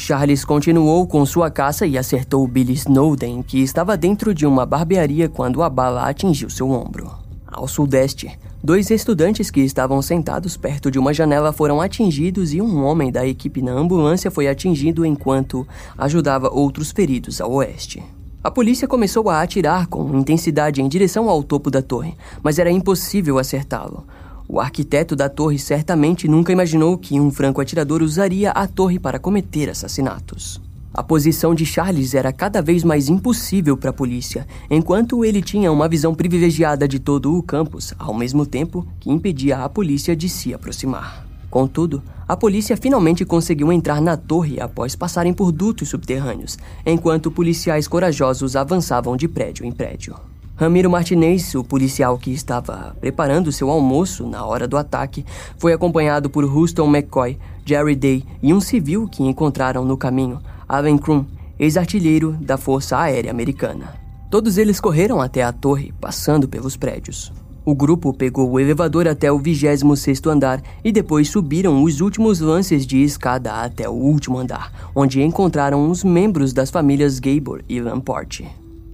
Charles 0.06 0.46
continuou 0.46 1.08
com 1.08 1.26
sua 1.26 1.50
caça 1.50 1.88
e 1.88 1.98
acertou 1.98 2.48
Billy 2.48 2.74
Snowden, 2.74 3.42
que 3.42 3.64
estava 3.64 3.98
dentro 3.98 4.36
de 4.36 4.46
uma 4.46 4.64
barbearia 4.64 5.28
quando 5.28 5.64
a 5.64 5.70
bala 5.70 6.08
atingiu 6.08 6.48
seu 6.48 6.70
ombro. 6.70 7.12
Ao 7.48 7.68
sudeste, 7.68 8.38
dois 8.64 8.92
estudantes 8.92 9.50
que 9.50 9.62
estavam 9.62 10.00
sentados 10.04 10.56
perto 10.58 10.92
de 10.92 11.00
uma 11.00 11.12
janela 11.12 11.52
foram 11.52 11.82
atingidos 11.82 12.54
e 12.54 12.62
um 12.62 12.86
homem 12.86 13.12
da 13.12 13.26
equipe 13.26 13.64
na 13.64 13.72
ambulância 13.72 14.30
foi 14.30 14.48
atingido 14.48 15.04
enquanto 15.04 15.68
ajudava 15.98 16.54
outros 16.54 16.92
feridos 16.92 17.42
ao 17.42 17.54
oeste. 17.54 18.04
A 18.44 18.52
polícia 18.52 18.88
começou 18.88 19.28
a 19.28 19.42
atirar 19.42 19.88
com 19.88 20.20
intensidade 20.20 20.84
em 20.84 20.88
direção 20.88 21.28
ao 21.28 21.42
topo 21.42 21.72
da 21.72 21.82
torre, 21.82 22.14
mas 22.44 22.60
era 22.60 22.70
impossível 22.70 23.40
acertá-lo. 23.40 24.06
O 24.48 24.60
arquiteto 24.60 25.16
da 25.16 25.28
torre 25.28 25.58
certamente 25.58 26.28
nunca 26.28 26.52
imaginou 26.52 26.98
que 26.98 27.20
um 27.20 27.32
franco-atirador 27.32 28.04
usaria 28.04 28.52
a 28.52 28.68
torre 28.68 29.00
para 29.00 29.20
cometer 29.20 29.70
assassinatos. 29.70 30.62
A 30.94 31.04
posição 31.04 31.54
de 31.54 31.66
Charles 31.66 32.14
era 32.14 32.32
cada 32.32 32.62
vez 32.62 32.84
mais 32.84 33.10
impossível 33.10 33.76
para 33.76 33.90
a 33.90 33.94
polícia, 33.94 34.48
enquanto 34.70 35.26
ele 35.26 35.42
tinha 35.42 35.72
uma 35.72 35.90
visão 35.90 36.16
privilegiada 36.16 36.88
de 36.88 37.00
todo 37.00 37.36
o 37.36 37.44
campus, 37.44 37.94
ao 38.00 38.14
mesmo 38.14 38.46
tempo 38.46 38.88
que 39.00 39.12
impedia 39.12 39.58
a 39.58 39.68
polícia 39.68 40.16
de 40.16 40.30
se 40.30 40.54
aproximar. 40.54 41.26
Contudo, 41.50 42.02
a 42.28 42.38
polícia 42.38 42.78
finalmente 42.78 43.26
conseguiu 43.26 43.72
entrar 43.72 44.02
na 44.02 44.16
torre 44.16 44.60
após 44.62 44.96
passarem 44.96 45.34
por 45.34 45.52
dutos 45.52 45.90
subterrâneos, 45.90 46.58
enquanto 46.86 47.32
policiais 47.32 47.88
corajosos 47.88 48.56
avançavam 48.56 49.18
de 49.18 49.28
prédio 49.28 49.66
em 49.66 49.72
prédio. 49.72 50.16
Ramiro 50.58 50.90
Martinez, 50.90 51.54
o 51.54 51.66
policial 51.66 52.18
que 52.18 52.32
estava 52.32 52.96
preparando 53.02 53.52
seu 53.52 53.70
almoço 53.70 54.26
na 54.26 54.46
hora 54.46 54.66
do 54.66 54.78
ataque, 54.78 55.26
foi 55.58 55.74
acompanhado 55.74 56.30
por 56.30 56.46
Houston 56.46 56.88
McCoy, 56.88 57.38
Jerry 57.66 57.94
Day 57.94 58.24
e 58.42 58.54
um 58.54 58.62
civil 58.62 59.06
que 59.06 59.22
encontraram 59.22 59.84
no 59.84 59.98
caminho, 59.98 60.40
Alan 60.68 60.98
Krum, 60.98 61.26
ex-artilheiro 61.60 62.38
da 62.40 62.56
Força 62.58 62.98
Aérea 62.98 63.32
Americana. 63.32 63.96
Todos 64.32 64.58
eles 64.58 64.80
correram 64.80 65.20
até 65.20 65.44
a 65.44 65.52
torre, 65.52 65.94
passando 66.00 66.48
pelos 66.48 66.78
prédios. 66.78 67.34
O 67.66 67.76
grupo 67.76 68.14
pegou 68.14 68.50
o 68.50 68.60
elevador 68.60 69.10
até 69.10 69.30
o 69.30 69.40
26º 69.40 70.32
andar 70.32 70.62
e 70.84 70.92
depois 70.92 71.28
subiram 71.28 71.84
os 71.84 72.00
últimos 72.00 72.40
lances 72.40 72.86
de 72.86 73.04
escada 73.04 73.56
até 73.56 73.90
o 73.90 73.94
último 73.94 74.38
andar, 74.38 74.72
onde 74.96 75.22
encontraram 75.22 75.90
os 75.90 76.02
membros 76.02 76.54
das 76.54 76.70
famílias 76.70 77.20
Gabor 77.20 77.62
e 77.68 77.82
Lamport. 77.82 78.46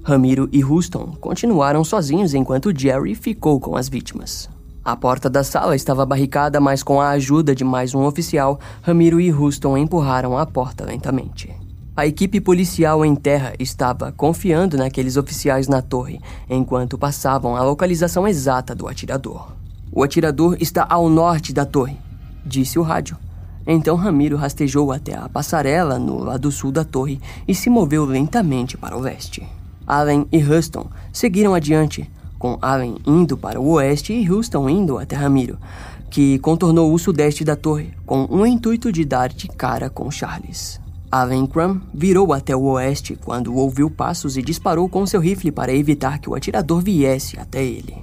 Ramiro 0.04 0.50
e 0.52 0.64
Houston 0.64 1.16
continuaram 1.22 1.84
sozinhos 1.84 2.34
enquanto 2.34 2.76
Jerry 2.76 3.14
ficou 3.14 3.60
com 3.60 3.76
as 3.76 3.88
vítimas. 3.88 4.50
A 4.84 4.96
porta 4.96 5.30
da 5.30 5.44
sala 5.44 5.76
estava 5.76 6.08
barricada, 6.08 6.60
mas 6.60 6.82
com 6.82 7.00
a 7.00 7.10
ajuda 7.10 7.54
de 7.54 7.64
mais 7.64 7.94
um 7.94 8.04
oficial, 8.04 8.60
Ramiro 8.82 9.22
e 9.22 9.32
Houston 9.32 9.78
empurraram 9.78 10.36
a 10.36 10.46
porta 10.46 10.84
lentamente. 10.86 11.56
A 11.96 12.08
equipe 12.08 12.42
policial 12.42 13.06
em 13.06 13.16
terra 13.16 13.54
estava 13.60 14.12
confiando 14.12 14.76
naqueles 14.76 15.18
oficiais 15.18 15.68
na 15.68 15.84
torre, 15.84 16.20
enquanto 16.50 16.98
passavam 16.98 17.56
a 17.56 17.64
localização 17.64 18.28
exata 18.28 18.74
do 18.74 18.88
atirador. 18.88 19.52
O 19.92 20.02
atirador 20.02 20.58
está 20.60 20.84
ao 20.90 21.10
norte 21.10 21.54
da 21.54 21.64
torre, 21.64 21.98
disse 22.44 22.80
o 22.80 22.82
rádio. 22.82 23.18
Então 23.68 23.96
Ramiro 23.96 24.36
rastejou 24.36 24.92
até 24.92 25.16
a 25.16 25.30
passarela 25.30 26.00
no 26.00 26.18
lado 26.18 26.52
sul 26.52 26.72
da 26.72 26.84
torre 26.84 27.22
e 27.48 27.54
se 27.54 27.70
moveu 27.70 28.04
lentamente 28.04 28.76
para 28.76 28.98
o 28.98 29.00
leste. 29.00 29.48
Allen 29.92 30.26
e 30.32 30.42
Houston 30.42 30.90
seguiram 31.12 31.54
adiante, 31.54 32.10
com 32.40 32.58
Allen 32.62 32.96
indo 33.06 33.36
para 33.36 33.60
o 33.60 33.72
oeste 33.72 34.14
e 34.14 34.32
Houston 34.32 34.70
indo 34.70 34.98
até 34.98 35.18
Ramiro, 35.18 35.58
que 36.10 36.40
contornou 36.40 36.94
o 36.94 36.98
sudeste 36.98 37.44
da 37.44 37.58
torre 37.58 37.92
com 38.06 38.26
o 38.30 38.48
intuito 38.48 38.90
de 38.90 39.04
dar 39.04 39.28
de 39.28 39.50
cara 39.50 39.90
com 39.90 40.10
Charles. 40.10 40.80
Allen 41.12 41.46
Crum 41.46 41.82
virou 41.94 42.32
até 42.32 42.56
o 42.56 42.62
oeste 42.62 43.18
quando 43.22 43.54
ouviu 43.54 43.92
passos 43.92 44.38
e 44.38 44.42
disparou 44.42 44.88
com 44.88 45.06
seu 45.06 45.20
rifle 45.20 45.52
para 45.52 45.74
evitar 45.74 46.20
que 46.20 46.30
o 46.30 46.36
atirador 46.36 46.82
viesse 46.82 47.38
até 47.38 47.62
ele. 47.62 47.98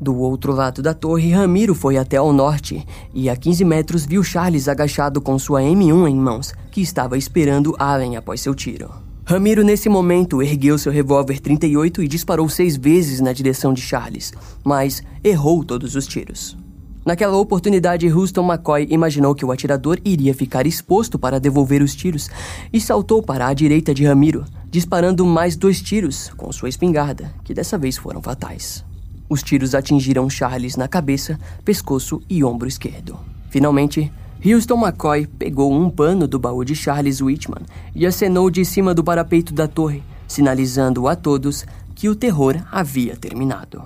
Do 0.00 0.16
outro 0.16 0.50
lado 0.54 0.80
da 0.80 0.94
torre, 0.94 1.30
Ramiro 1.30 1.74
foi 1.74 1.98
até 1.98 2.16
ao 2.16 2.32
norte 2.32 2.86
e 3.12 3.28
a 3.28 3.36
15 3.36 3.66
metros 3.66 4.06
viu 4.06 4.24
Charles 4.24 4.66
agachado 4.66 5.20
com 5.20 5.38
sua 5.38 5.60
M1 5.60 6.08
em 6.08 6.16
mãos, 6.16 6.54
que 6.70 6.80
estava 6.80 7.18
esperando 7.18 7.76
Allen 7.78 8.16
após 8.16 8.40
seu 8.40 8.54
tiro. 8.54 9.03
Ramiro, 9.26 9.64
nesse 9.64 9.88
momento, 9.88 10.42
ergueu 10.42 10.76
seu 10.76 10.92
revólver 10.92 11.40
38 11.40 12.02
e 12.02 12.08
disparou 12.08 12.46
seis 12.46 12.76
vezes 12.76 13.20
na 13.20 13.32
direção 13.32 13.72
de 13.72 13.80
Charles, 13.80 14.34
mas 14.62 15.02
errou 15.24 15.64
todos 15.64 15.96
os 15.96 16.06
tiros. 16.06 16.58
Naquela 17.06 17.38
oportunidade, 17.38 18.06
Houston 18.06 18.46
McCoy 18.46 18.86
imaginou 18.90 19.34
que 19.34 19.44
o 19.44 19.50
atirador 19.50 19.98
iria 20.04 20.34
ficar 20.34 20.66
exposto 20.66 21.18
para 21.18 21.40
devolver 21.40 21.80
os 21.80 21.94
tiros 21.94 22.28
e 22.70 22.78
saltou 22.78 23.22
para 23.22 23.46
a 23.46 23.54
direita 23.54 23.94
de 23.94 24.04
Ramiro, 24.04 24.44
disparando 24.70 25.24
mais 25.24 25.56
dois 25.56 25.80
tiros 25.80 26.30
com 26.36 26.52
sua 26.52 26.68
espingarda, 26.68 27.32
que 27.44 27.54
dessa 27.54 27.78
vez 27.78 27.96
foram 27.96 28.20
fatais. 28.20 28.84
Os 29.26 29.42
tiros 29.42 29.74
atingiram 29.74 30.28
Charles 30.28 30.76
na 30.76 30.86
cabeça, 30.86 31.40
pescoço 31.64 32.20
e 32.28 32.44
ombro 32.44 32.68
esquerdo. 32.68 33.18
Finalmente, 33.48 34.12
Houston 34.46 34.76
McCoy 34.76 35.26
pegou 35.26 35.72
um 35.72 35.88
pano 35.88 36.28
do 36.28 36.38
baú 36.38 36.62
de 36.64 36.76
Charles 36.76 37.22
Whitman 37.22 37.62
e 37.94 38.04
acenou 38.04 38.50
de 38.50 38.62
cima 38.62 38.92
do 38.92 39.02
parapeito 39.02 39.54
da 39.54 39.66
torre, 39.66 40.02
sinalizando 40.28 41.08
a 41.08 41.16
todos 41.16 41.64
que 41.94 42.10
o 42.10 42.14
terror 42.14 42.62
havia 42.70 43.16
terminado. 43.16 43.82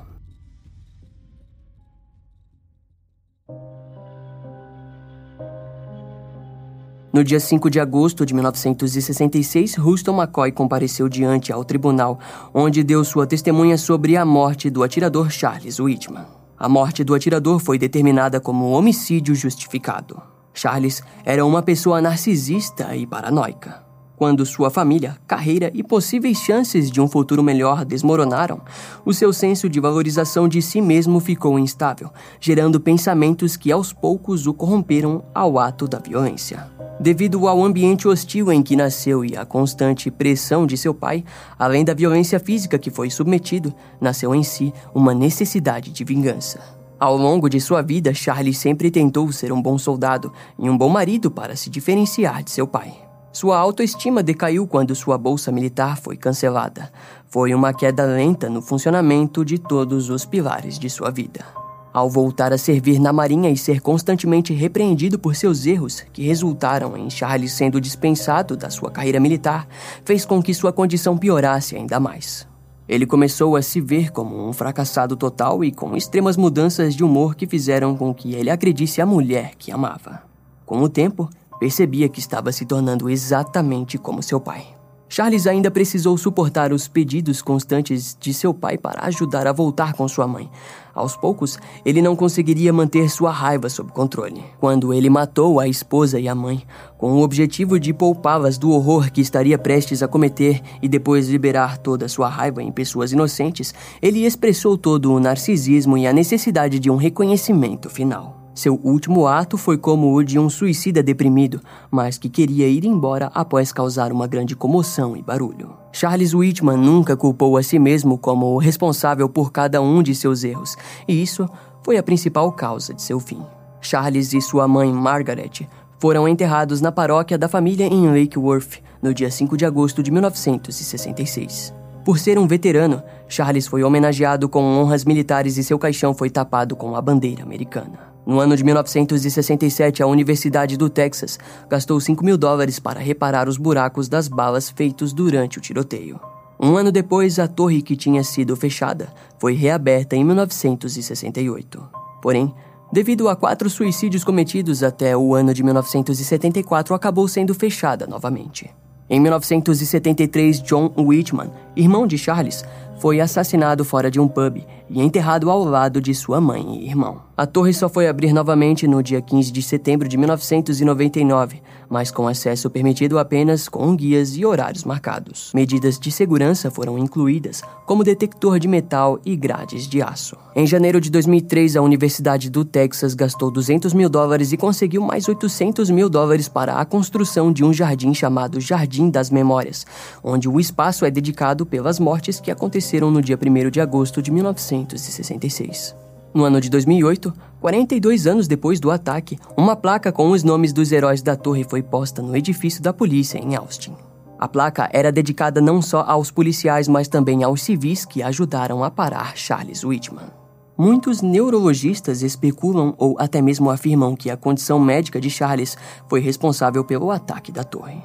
No 7.13 7.23
dia 7.23 7.39
5 7.39 7.71
de 7.71 7.79
agosto 7.79 8.27
de 8.27 8.35
1966, 8.35 9.79
Houston 9.79 10.21
McCoy 10.21 10.51
compareceu 10.51 11.09
diante 11.09 11.53
ao 11.53 11.65
tribunal, 11.65 12.19
onde 12.53 12.83
deu 12.83 13.05
sua 13.05 13.29
testemunha 13.29 13.79
sobre 13.79 14.17
a 14.17 14.25
morte 14.25 14.69
do 14.71 14.83
atirador 14.83 15.31
Charles 15.31 15.79
Whitman. 15.79 16.27
A 16.59 16.69
morte 16.69 17.05
do 17.05 17.15
atirador 17.15 17.61
foi 17.61 17.79
determinada 17.79 18.41
como 18.41 18.73
homicídio 18.73 19.37
justificado. 19.37 20.38
Charles 20.59 21.03
era 21.25 21.47
uma 21.47 21.63
pessoa 21.63 22.01
narcisista 22.01 22.97
e 22.97 23.07
paranoica. 23.07 23.87
Quando 24.17 24.45
sua 24.45 24.69
família, 24.69 25.17
carreira 25.29 25.71
e 25.73 25.85
possíveis 25.85 26.39
chances 26.39 26.91
de 26.91 27.01
um 27.01 27.07
futuro 27.07 27.41
melhor 27.41 27.85
desmoronaram, 27.85 28.61
o 29.05 29.15
seu 29.15 29.33
senso 29.33 29.69
de 29.69 29.79
valorização 29.79 30.49
de 30.49 30.61
si 30.61 30.81
mesmo 30.81 31.21
ficou 31.21 31.57
instável, 31.57 32.11
gerando 32.41 32.81
pensamentos 32.81 33.57
que 33.57 33.71
aos 33.71 33.93
poucos 33.93 34.49
o 34.49 34.53
corromperam 34.53 35.25
ao 35.33 35.61
ato 35.61 35.87
da 35.87 36.01
violência. 36.01 36.69
Devido 36.99 37.47
ao 37.47 37.65
ambiente 37.65 38.09
hostil 38.09 38.51
em 38.51 38.61
que 38.61 38.75
nasceu 38.75 39.25
e 39.25 39.37
à 39.37 39.45
constante 39.45 40.11
pressão 40.11 40.67
de 40.67 40.77
seu 40.77 40.93
pai, 40.93 41.25
além 41.57 41.85
da 41.85 41.95
violência 41.95 42.41
física 42.41 42.77
que 42.77 42.91
foi 42.91 43.09
submetido, 43.09 43.73
nasceu 44.01 44.35
em 44.35 44.43
si 44.43 44.73
uma 44.93 45.15
necessidade 45.15 45.93
de 45.93 46.03
vingança. 46.03 46.78
Ao 47.01 47.17
longo 47.17 47.49
de 47.49 47.61
sua 47.61 47.81
vida, 47.81 48.13
Charlie 48.13 48.53
sempre 48.53 48.91
tentou 48.91 49.31
ser 49.31 49.53
um 49.53 49.63
bom 49.63 49.79
soldado 49.79 50.33
e 50.59 50.69
um 50.69 50.77
bom 50.77 50.89
marido 50.89 51.31
para 51.31 51.55
se 51.55 51.71
diferenciar 51.71 52.43
de 52.43 52.51
seu 52.51 52.67
pai. 52.67 52.93
Sua 53.33 53.57
autoestima 53.57 54.21
decaiu 54.21 54.67
quando 54.67 54.97
sua 54.97 55.17
bolsa 55.17 55.53
militar 55.53 55.97
foi 55.97 56.17
cancelada. 56.17 56.91
Foi 57.29 57.55
uma 57.55 57.73
queda 57.73 58.05
lenta 58.05 58.49
no 58.49 58.61
funcionamento 58.61 59.45
de 59.45 59.59
todos 59.59 60.11
os 60.11 60.25
pilares 60.25 60.77
de 60.77 60.91
sua 60.91 61.09
vida. 61.09 61.45
Ao 61.93 62.11
voltar 62.11 62.53
a 62.53 62.59
servir 62.59 62.99
na 62.99 63.13
Marinha 63.13 63.49
e 63.49 63.57
ser 63.57 63.81
constantemente 63.81 64.53
repreendido 64.53 65.21
por 65.21 65.37
seus 65.37 65.67
erros, 65.67 66.05
que 66.13 66.25
resultaram 66.25 66.97
em 66.97 67.09
Charles 67.09 67.53
sendo 67.53 67.81
dispensado 67.81 68.57
da 68.57 68.71
sua 68.71 68.91
carreira 68.91 69.21
militar, 69.21 69.69
fez 70.05 70.25
com 70.25 70.43
que 70.43 70.53
sua 70.53 70.73
condição 70.73 71.17
piorasse 71.17 71.77
ainda 71.77 72.01
mais. 72.01 72.47
Ele 72.89 73.05
começou 73.05 73.55
a 73.55 73.61
se 73.61 73.81
ver 73.81 74.11
como 74.11 74.49
um 74.49 74.53
fracassado 74.53 75.15
total 75.15 75.63
e 75.63 75.71
com 75.71 75.95
extremas 75.95 76.37
mudanças 76.37 76.95
de 76.95 77.05
humor 77.05 77.35
que 77.35 77.47
fizeram 77.47 77.95
com 77.95 78.15
que 78.15 78.35
ele 78.35 78.49
agredisse 78.49 79.03
a 79.03 79.07
mulher 79.07 79.53
que 79.59 79.71
amava. 79.71 80.23
Com 80.65 80.81
o 80.81 80.89
tempo, 80.89 81.29
percebia 81.61 82.09
que 82.09 82.21
estava 82.21 82.51
se 82.51 82.65
tornando 82.65 83.11
exatamente 83.11 83.99
como 83.99 84.23
seu 84.23 84.41
pai. 84.41 84.78
Charles 85.09 85.47
ainda 85.47 85.71
precisou 85.71 86.19
suportar 86.19 86.73
os 86.73 86.87
pedidos 86.87 87.41
constantes 87.41 88.17
de 88.21 88.35
seu 88.35 88.53
pai 88.53 88.77
para 88.77 89.07
ajudar 89.07 89.47
a 89.47 89.53
voltar 89.53 89.95
com 89.95 90.07
sua 90.07 90.29
mãe. 90.29 90.51
Aos 90.95 91.17
poucos, 91.17 91.59
ele 91.85 92.03
não 92.03 92.15
conseguiria 92.15 92.73
manter 92.73 93.09
sua 93.09 93.31
raiva 93.31 93.69
sob 93.69 93.91
controle. 93.93 94.43
Quando 94.59 94.93
ele 94.93 95.09
matou 95.09 95.61
a 95.61 95.67
esposa 95.67 96.19
e 96.19 96.29
a 96.29 96.35
mãe, 96.35 96.63
com 96.99 97.13
o 97.13 97.23
objetivo 97.23 97.79
de 97.79 97.95
poupá-las 97.95 98.59
do 98.59 98.71
horror 98.71 99.11
que 99.11 99.21
estaria 99.21 99.57
prestes 99.57 100.03
a 100.03 100.09
cometer 100.09 100.61
e 100.83 100.89
depois 100.89 101.29
liberar 101.29 101.79
toda 101.79 102.09
sua 102.09 102.29
raiva 102.29 102.63
em 102.63 102.73
pessoas 102.73 103.13
inocentes, 103.13 103.73
ele 104.03 104.27
expressou 104.27 104.77
todo 104.77 105.13
o 105.13 105.21
narcisismo 105.21 105.97
e 105.97 106.07
a 106.07 106.13
necessidade 106.13 106.79
de 106.79 106.91
um 106.91 106.97
reconhecimento 106.97 107.89
final. 107.89 108.38
Seu 108.59 108.75
último 108.83 109.29
ato 109.29 109.57
foi 109.57 109.79
como 109.79 110.13
o 110.13 110.21
de 110.21 110.37
um 110.37 110.51
suicida 110.51 111.01
deprimido, 111.01 111.61
mas 111.89 112.19
que 112.19 112.29
queria 112.29 112.67
ir 112.67 112.85
embora 112.85 113.31
após 113.33 113.71
causar 113.71 114.11
uma 114.11 114.27
grande 114.27 114.57
comoção 114.57 115.17
e 115.17 115.23
barulho. 115.23 115.77
Charles 115.93 116.35
Whitman 116.35 116.77
nunca 116.77 117.17
culpou 117.17 117.57
a 117.57 117.63
si 117.63 117.79
mesmo 117.79 118.19
como 118.19 118.47
o 118.47 118.59
responsável 118.59 119.29
por 119.29 119.53
cada 119.53 119.81
um 119.81 120.03
de 120.03 120.13
seus 120.13 120.43
erros, 120.43 120.77
e 121.07 121.23
isso 121.23 121.49
foi 121.85 121.99
a 121.99 122.03
principal 122.03 122.51
causa 122.51 122.93
de 122.93 123.01
seu 123.01 123.21
fim. 123.21 123.41
Charles 123.81 124.33
e 124.33 124.41
sua 124.41 124.67
mãe, 124.67 124.93
Margaret, 124.93 125.69
foram 126.01 126.27
enterrados 126.27 126.81
na 126.81 126.91
paróquia 126.91 127.39
da 127.39 127.47
família 127.47 127.87
em 127.87 128.11
Lake 128.11 128.41
Worth 128.41 128.83
no 129.01 129.15
dia 129.15 129.31
5 129.31 129.57
de 129.57 129.65
agosto 129.67 130.03
de 130.03 130.11
1966. 130.11 131.73
Por 132.05 132.19
ser 132.19 132.37
um 132.41 132.47
veterano, 132.49 133.05
Charles 133.29 133.69
foi 133.69 133.85
homenageado 133.85 134.49
com 134.49 134.65
honras 134.65 135.05
militares 135.05 135.57
e 135.59 135.63
seu 135.63 135.79
caixão 135.79 136.13
foi 136.13 136.29
tapado 136.29 136.75
com 136.75 136.97
a 136.97 137.01
bandeira 137.01 137.45
americana. 137.45 138.18
No 138.29 138.41
ano 138.41 138.55
de 138.55 138.63
1967, 138.63 140.03
a 140.03 140.07
Universidade 140.07 140.77
do 140.77 140.91
Texas 140.91 141.39
gastou 141.67 141.99
5 141.99 142.23
mil 142.23 142.37
dólares 142.37 142.79
para 142.79 143.01
reparar 143.01 143.49
os 143.49 143.57
buracos 143.57 144.07
das 144.07 144.29
balas 144.29 144.69
feitos 144.69 145.15
durante 145.15 145.57
o 145.57 145.63
tiroteio. 145.63 146.21
Um 146.61 146.77
ano 146.77 146.93
depois, 146.93 147.39
a 147.39 147.49
torre 147.49 147.81
que 147.81 147.97
tinha 147.97 148.23
sido 148.23 148.55
fechada 148.55 149.09
foi 149.39 149.55
reaberta 149.55 150.15
em 150.15 150.23
1968. 150.25 151.89
Porém, 152.21 152.55
devido 152.93 153.31
a 153.31 153.35
quatro 153.35 153.71
suicídios 153.71 154.25
cometidos 154.25 154.83
até 154.83 155.17
o 155.17 155.35
ano 155.35 155.55
de 155.55 155.63
1974, 155.63 156.95
acabou 156.95 157.27
sendo 157.29 157.55
fechada 157.55 158.07
novamente. 158.07 158.71
Em 159.09 159.19
1973, 159.21 160.61
John 160.61 160.93
Whitman, 160.99 161.51
irmão 161.75 162.07
de 162.07 162.19
Charles, 162.19 162.63
foi 162.99 163.21
assassinado 163.21 163.85
fora 163.85 164.11
de 164.11 164.19
um 164.21 164.27
pub 164.27 164.59
e 164.91 165.01
enterrado 165.01 165.51
ao 165.51 165.63
lado 165.63 166.01
de 166.01 166.15
sua 166.15 166.41
mãe 166.41 166.77
e 166.77 166.87
irmão. 166.89 167.23
A 167.37 167.47
torre 167.47 167.73
só 167.73 167.89
foi 167.89 168.09
abrir 168.09 168.33
novamente 168.33 168.89
no 168.89 169.03
dia 169.03 169.21
15 169.21 169.53
de 169.53 169.63
setembro 169.63 170.09
de 170.09 170.17
1999, 170.17 171.63
mas 171.89 172.11
com 172.11 172.29
acesso 172.29 172.69
permitido 172.69 173.19
apenas 173.19 173.69
com 173.69 173.95
guias 173.95 174.37
e 174.37 174.45
horários 174.45 174.85
marcados. 174.85 175.51
Medidas 175.55 175.99
de 175.99 176.11
segurança 176.11 176.71
foram 176.71 176.99
incluídas, 176.99 177.63
como 177.87 178.05
detector 178.05 178.59
de 178.59 178.69
metal 178.69 179.19
e 179.25 179.37
grades 179.37 179.87
de 179.89 180.03
aço. 180.03 180.37
Em 180.55 180.67
janeiro 180.67 181.01
de 181.01 181.11
2003, 181.11 181.77
a 181.77 181.83
Universidade 181.83 182.51
do 182.51 182.65
Texas 182.65 183.15
gastou 183.15 183.51
200 183.51 183.95
mil 183.95 184.09
dólares 184.09 184.53
e 184.53 184.57
conseguiu 184.57 185.03
mais 185.03 185.29
800 185.29 185.91
mil 185.91 186.09
dólares 186.09 186.49
para 186.49 186.75
a 186.75 186.85
construção 186.85 187.53
de 187.53 187.65
um 187.65 187.73
jardim 187.73 188.13
chamado 188.13 188.61
Jardim 188.61 189.11
das 189.11 189.31
Memórias, 189.31 189.87
onde 190.23 190.49
o 190.49 190.59
espaço 190.59 191.05
é 191.05 191.11
dedicado 191.11 191.65
pelas 191.65 191.99
mortes 191.99 192.41
que 192.41 192.51
aconteceram 192.51 193.11
no 193.11 193.23
dia 193.23 193.39
1 193.41 193.71
de 193.71 193.81
agosto 193.81 194.21
de 194.21 194.31
1966. 194.31 196.08
No 196.35 196.45
ano 196.45 196.61
de 196.61 196.69
2008, 196.69 197.33
42 197.61 198.27
anos 198.27 198.47
depois 198.47 198.79
do 198.79 198.91
ataque, 198.91 199.39
uma 199.57 199.75
placa 199.75 200.13
com 200.13 200.31
os 200.31 200.45
nomes 200.45 200.73
dos 200.73 200.93
heróis 200.93 201.23
da 201.23 201.35
torre 201.35 201.65
foi 201.65 201.83
posta 201.83 202.23
no 202.23 202.37
edifício 202.37 202.83
da 202.83 202.93
polícia 202.93 203.39
em 203.39 203.57
Austin. 203.57 203.95
A 204.39 204.47
placa 204.47 204.89
era 204.93 205.11
dedicada 205.11 205.61
não 205.61 205.83
só 205.83 206.05
aos 206.07 206.31
policiais, 206.31 206.87
mas 206.87 207.09
também 207.09 207.43
aos 207.43 207.63
civis 207.63 208.05
que 208.05 208.23
ajudaram 208.23 208.85
a 208.85 208.91
parar 208.91 209.37
Charles 209.37 209.83
Whitman. 209.83 210.31
Muitos 210.77 211.23
neurologistas 211.23 212.23
especulam 212.23 212.95
ou 212.99 213.17
até 213.19 213.43
mesmo 213.43 213.69
afirmam 213.69 214.15
que 214.15 214.31
a 214.31 214.37
condição 214.37 214.79
médica 214.79 215.21
de 215.21 215.29
Charles 215.29 215.77
foi 216.09 216.21
responsável 216.21 216.85
pelo 216.85 217.11
ataque 217.11 217.51
da 217.51 217.65
torre. 217.65 218.01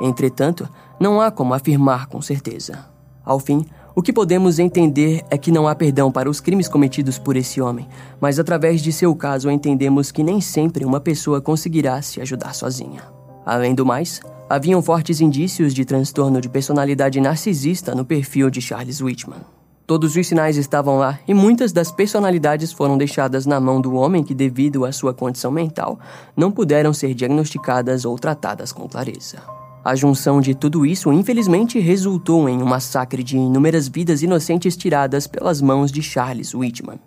Entretanto, 0.00 0.68
não 1.00 1.20
há 1.20 1.32
como 1.32 1.52
afirmar 1.52 2.06
com 2.06 2.22
certeza. 2.22 2.86
Ao 3.24 3.40
fim, 3.40 3.66
o 3.94 4.00
que 4.00 4.12
podemos 4.12 4.58
entender 4.58 5.22
é 5.28 5.36
que 5.36 5.52
não 5.52 5.68
há 5.68 5.74
perdão 5.74 6.10
para 6.10 6.30
os 6.30 6.40
crimes 6.40 6.66
cometidos 6.66 7.18
por 7.18 7.36
esse 7.36 7.60
homem, 7.60 7.86
mas 8.20 8.38
através 8.38 8.80
de 8.80 8.92
seu 8.92 9.14
caso 9.14 9.50
entendemos 9.50 10.10
que 10.10 10.22
nem 10.22 10.40
sempre 10.40 10.84
uma 10.84 10.98
pessoa 10.98 11.40
conseguirá 11.40 12.00
se 12.00 12.20
ajudar 12.20 12.54
sozinha. 12.54 13.02
Além 13.44 13.74
do 13.74 13.84
mais, 13.84 14.20
haviam 14.48 14.80
fortes 14.80 15.20
indícios 15.20 15.74
de 15.74 15.84
transtorno 15.84 16.40
de 16.40 16.48
personalidade 16.48 17.20
narcisista 17.20 17.94
no 17.94 18.04
perfil 18.04 18.48
de 18.48 18.62
Charles 18.62 19.02
Whitman. 19.02 19.40
Todos 19.86 20.16
os 20.16 20.26
sinais 20.26 20.56
estavam 20.56 20.96
lá 20.96 21.18
e 21.28 21.34
muitas 21.34 21.70
das 21.70 21.90
personalidades 21.90 22.72
foram 22.72 22.96
deixadas 22.96 23.44
na 23.44 23.60
mão 23.60 23.78
do 23.78 23.94
homem 23.94 24.24
que, 24.24 24.34
devido 24.34 24.86
à 24.86 24.92
sua 24.92 25.12
condição 25.12 25.50
mental, 25.50 25.98
não 26.34 26.50
puderam 26.50 26.94
ser 26.94 27.12
diagnosticadas 27.12 28.06
ou 28.06 28.18
tratadas 28.18 28.72
com 28.72 28.88
clareza. 28.88 29.61
A 29.84 29.96
junção 29.96 30.40
de 30.40 30.54
tudo 30.54 30.86
isso, 30.86 31.12
infelizmente, 31.12 31.80
resultou 31.80 32.48
em 32.48 32.62
um 32.62 32.66
massacre 32.66 33.22
de 33.22 33.36
inúmeras 33.36 33.88
vidas 33.88 34.22
inocentes 34.22 34.76
tiradas 34.76 35.26
pelas 35.26 35.60
mãos 35.60 35.90
de 35.90 36.00
Charles 36.00 36.54
Whitman, 36.54 37.00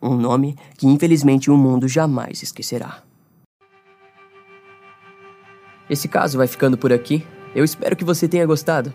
um 0.00 0.16
nome 0.16 0.56
que 0.78 0.86
infelizmente 0.86 1.50
o 1.50 1.56
mundo 1.58 1.86
jamais 1.86 2.42
esquecerá. 2.42 3.02
Esse 5.90 6.08
caso 6.08 6.38
vai 6.38 6.46
ficando 6.46 6.78
por 6.78 6.90
aqui. 6.90 7.22
Eu 7.54 7.64
espero 7.64 7.94
que 7.94 8.04
você 8.04 8.26
tenha 8.26 8.46
gostado. 8.46 8.94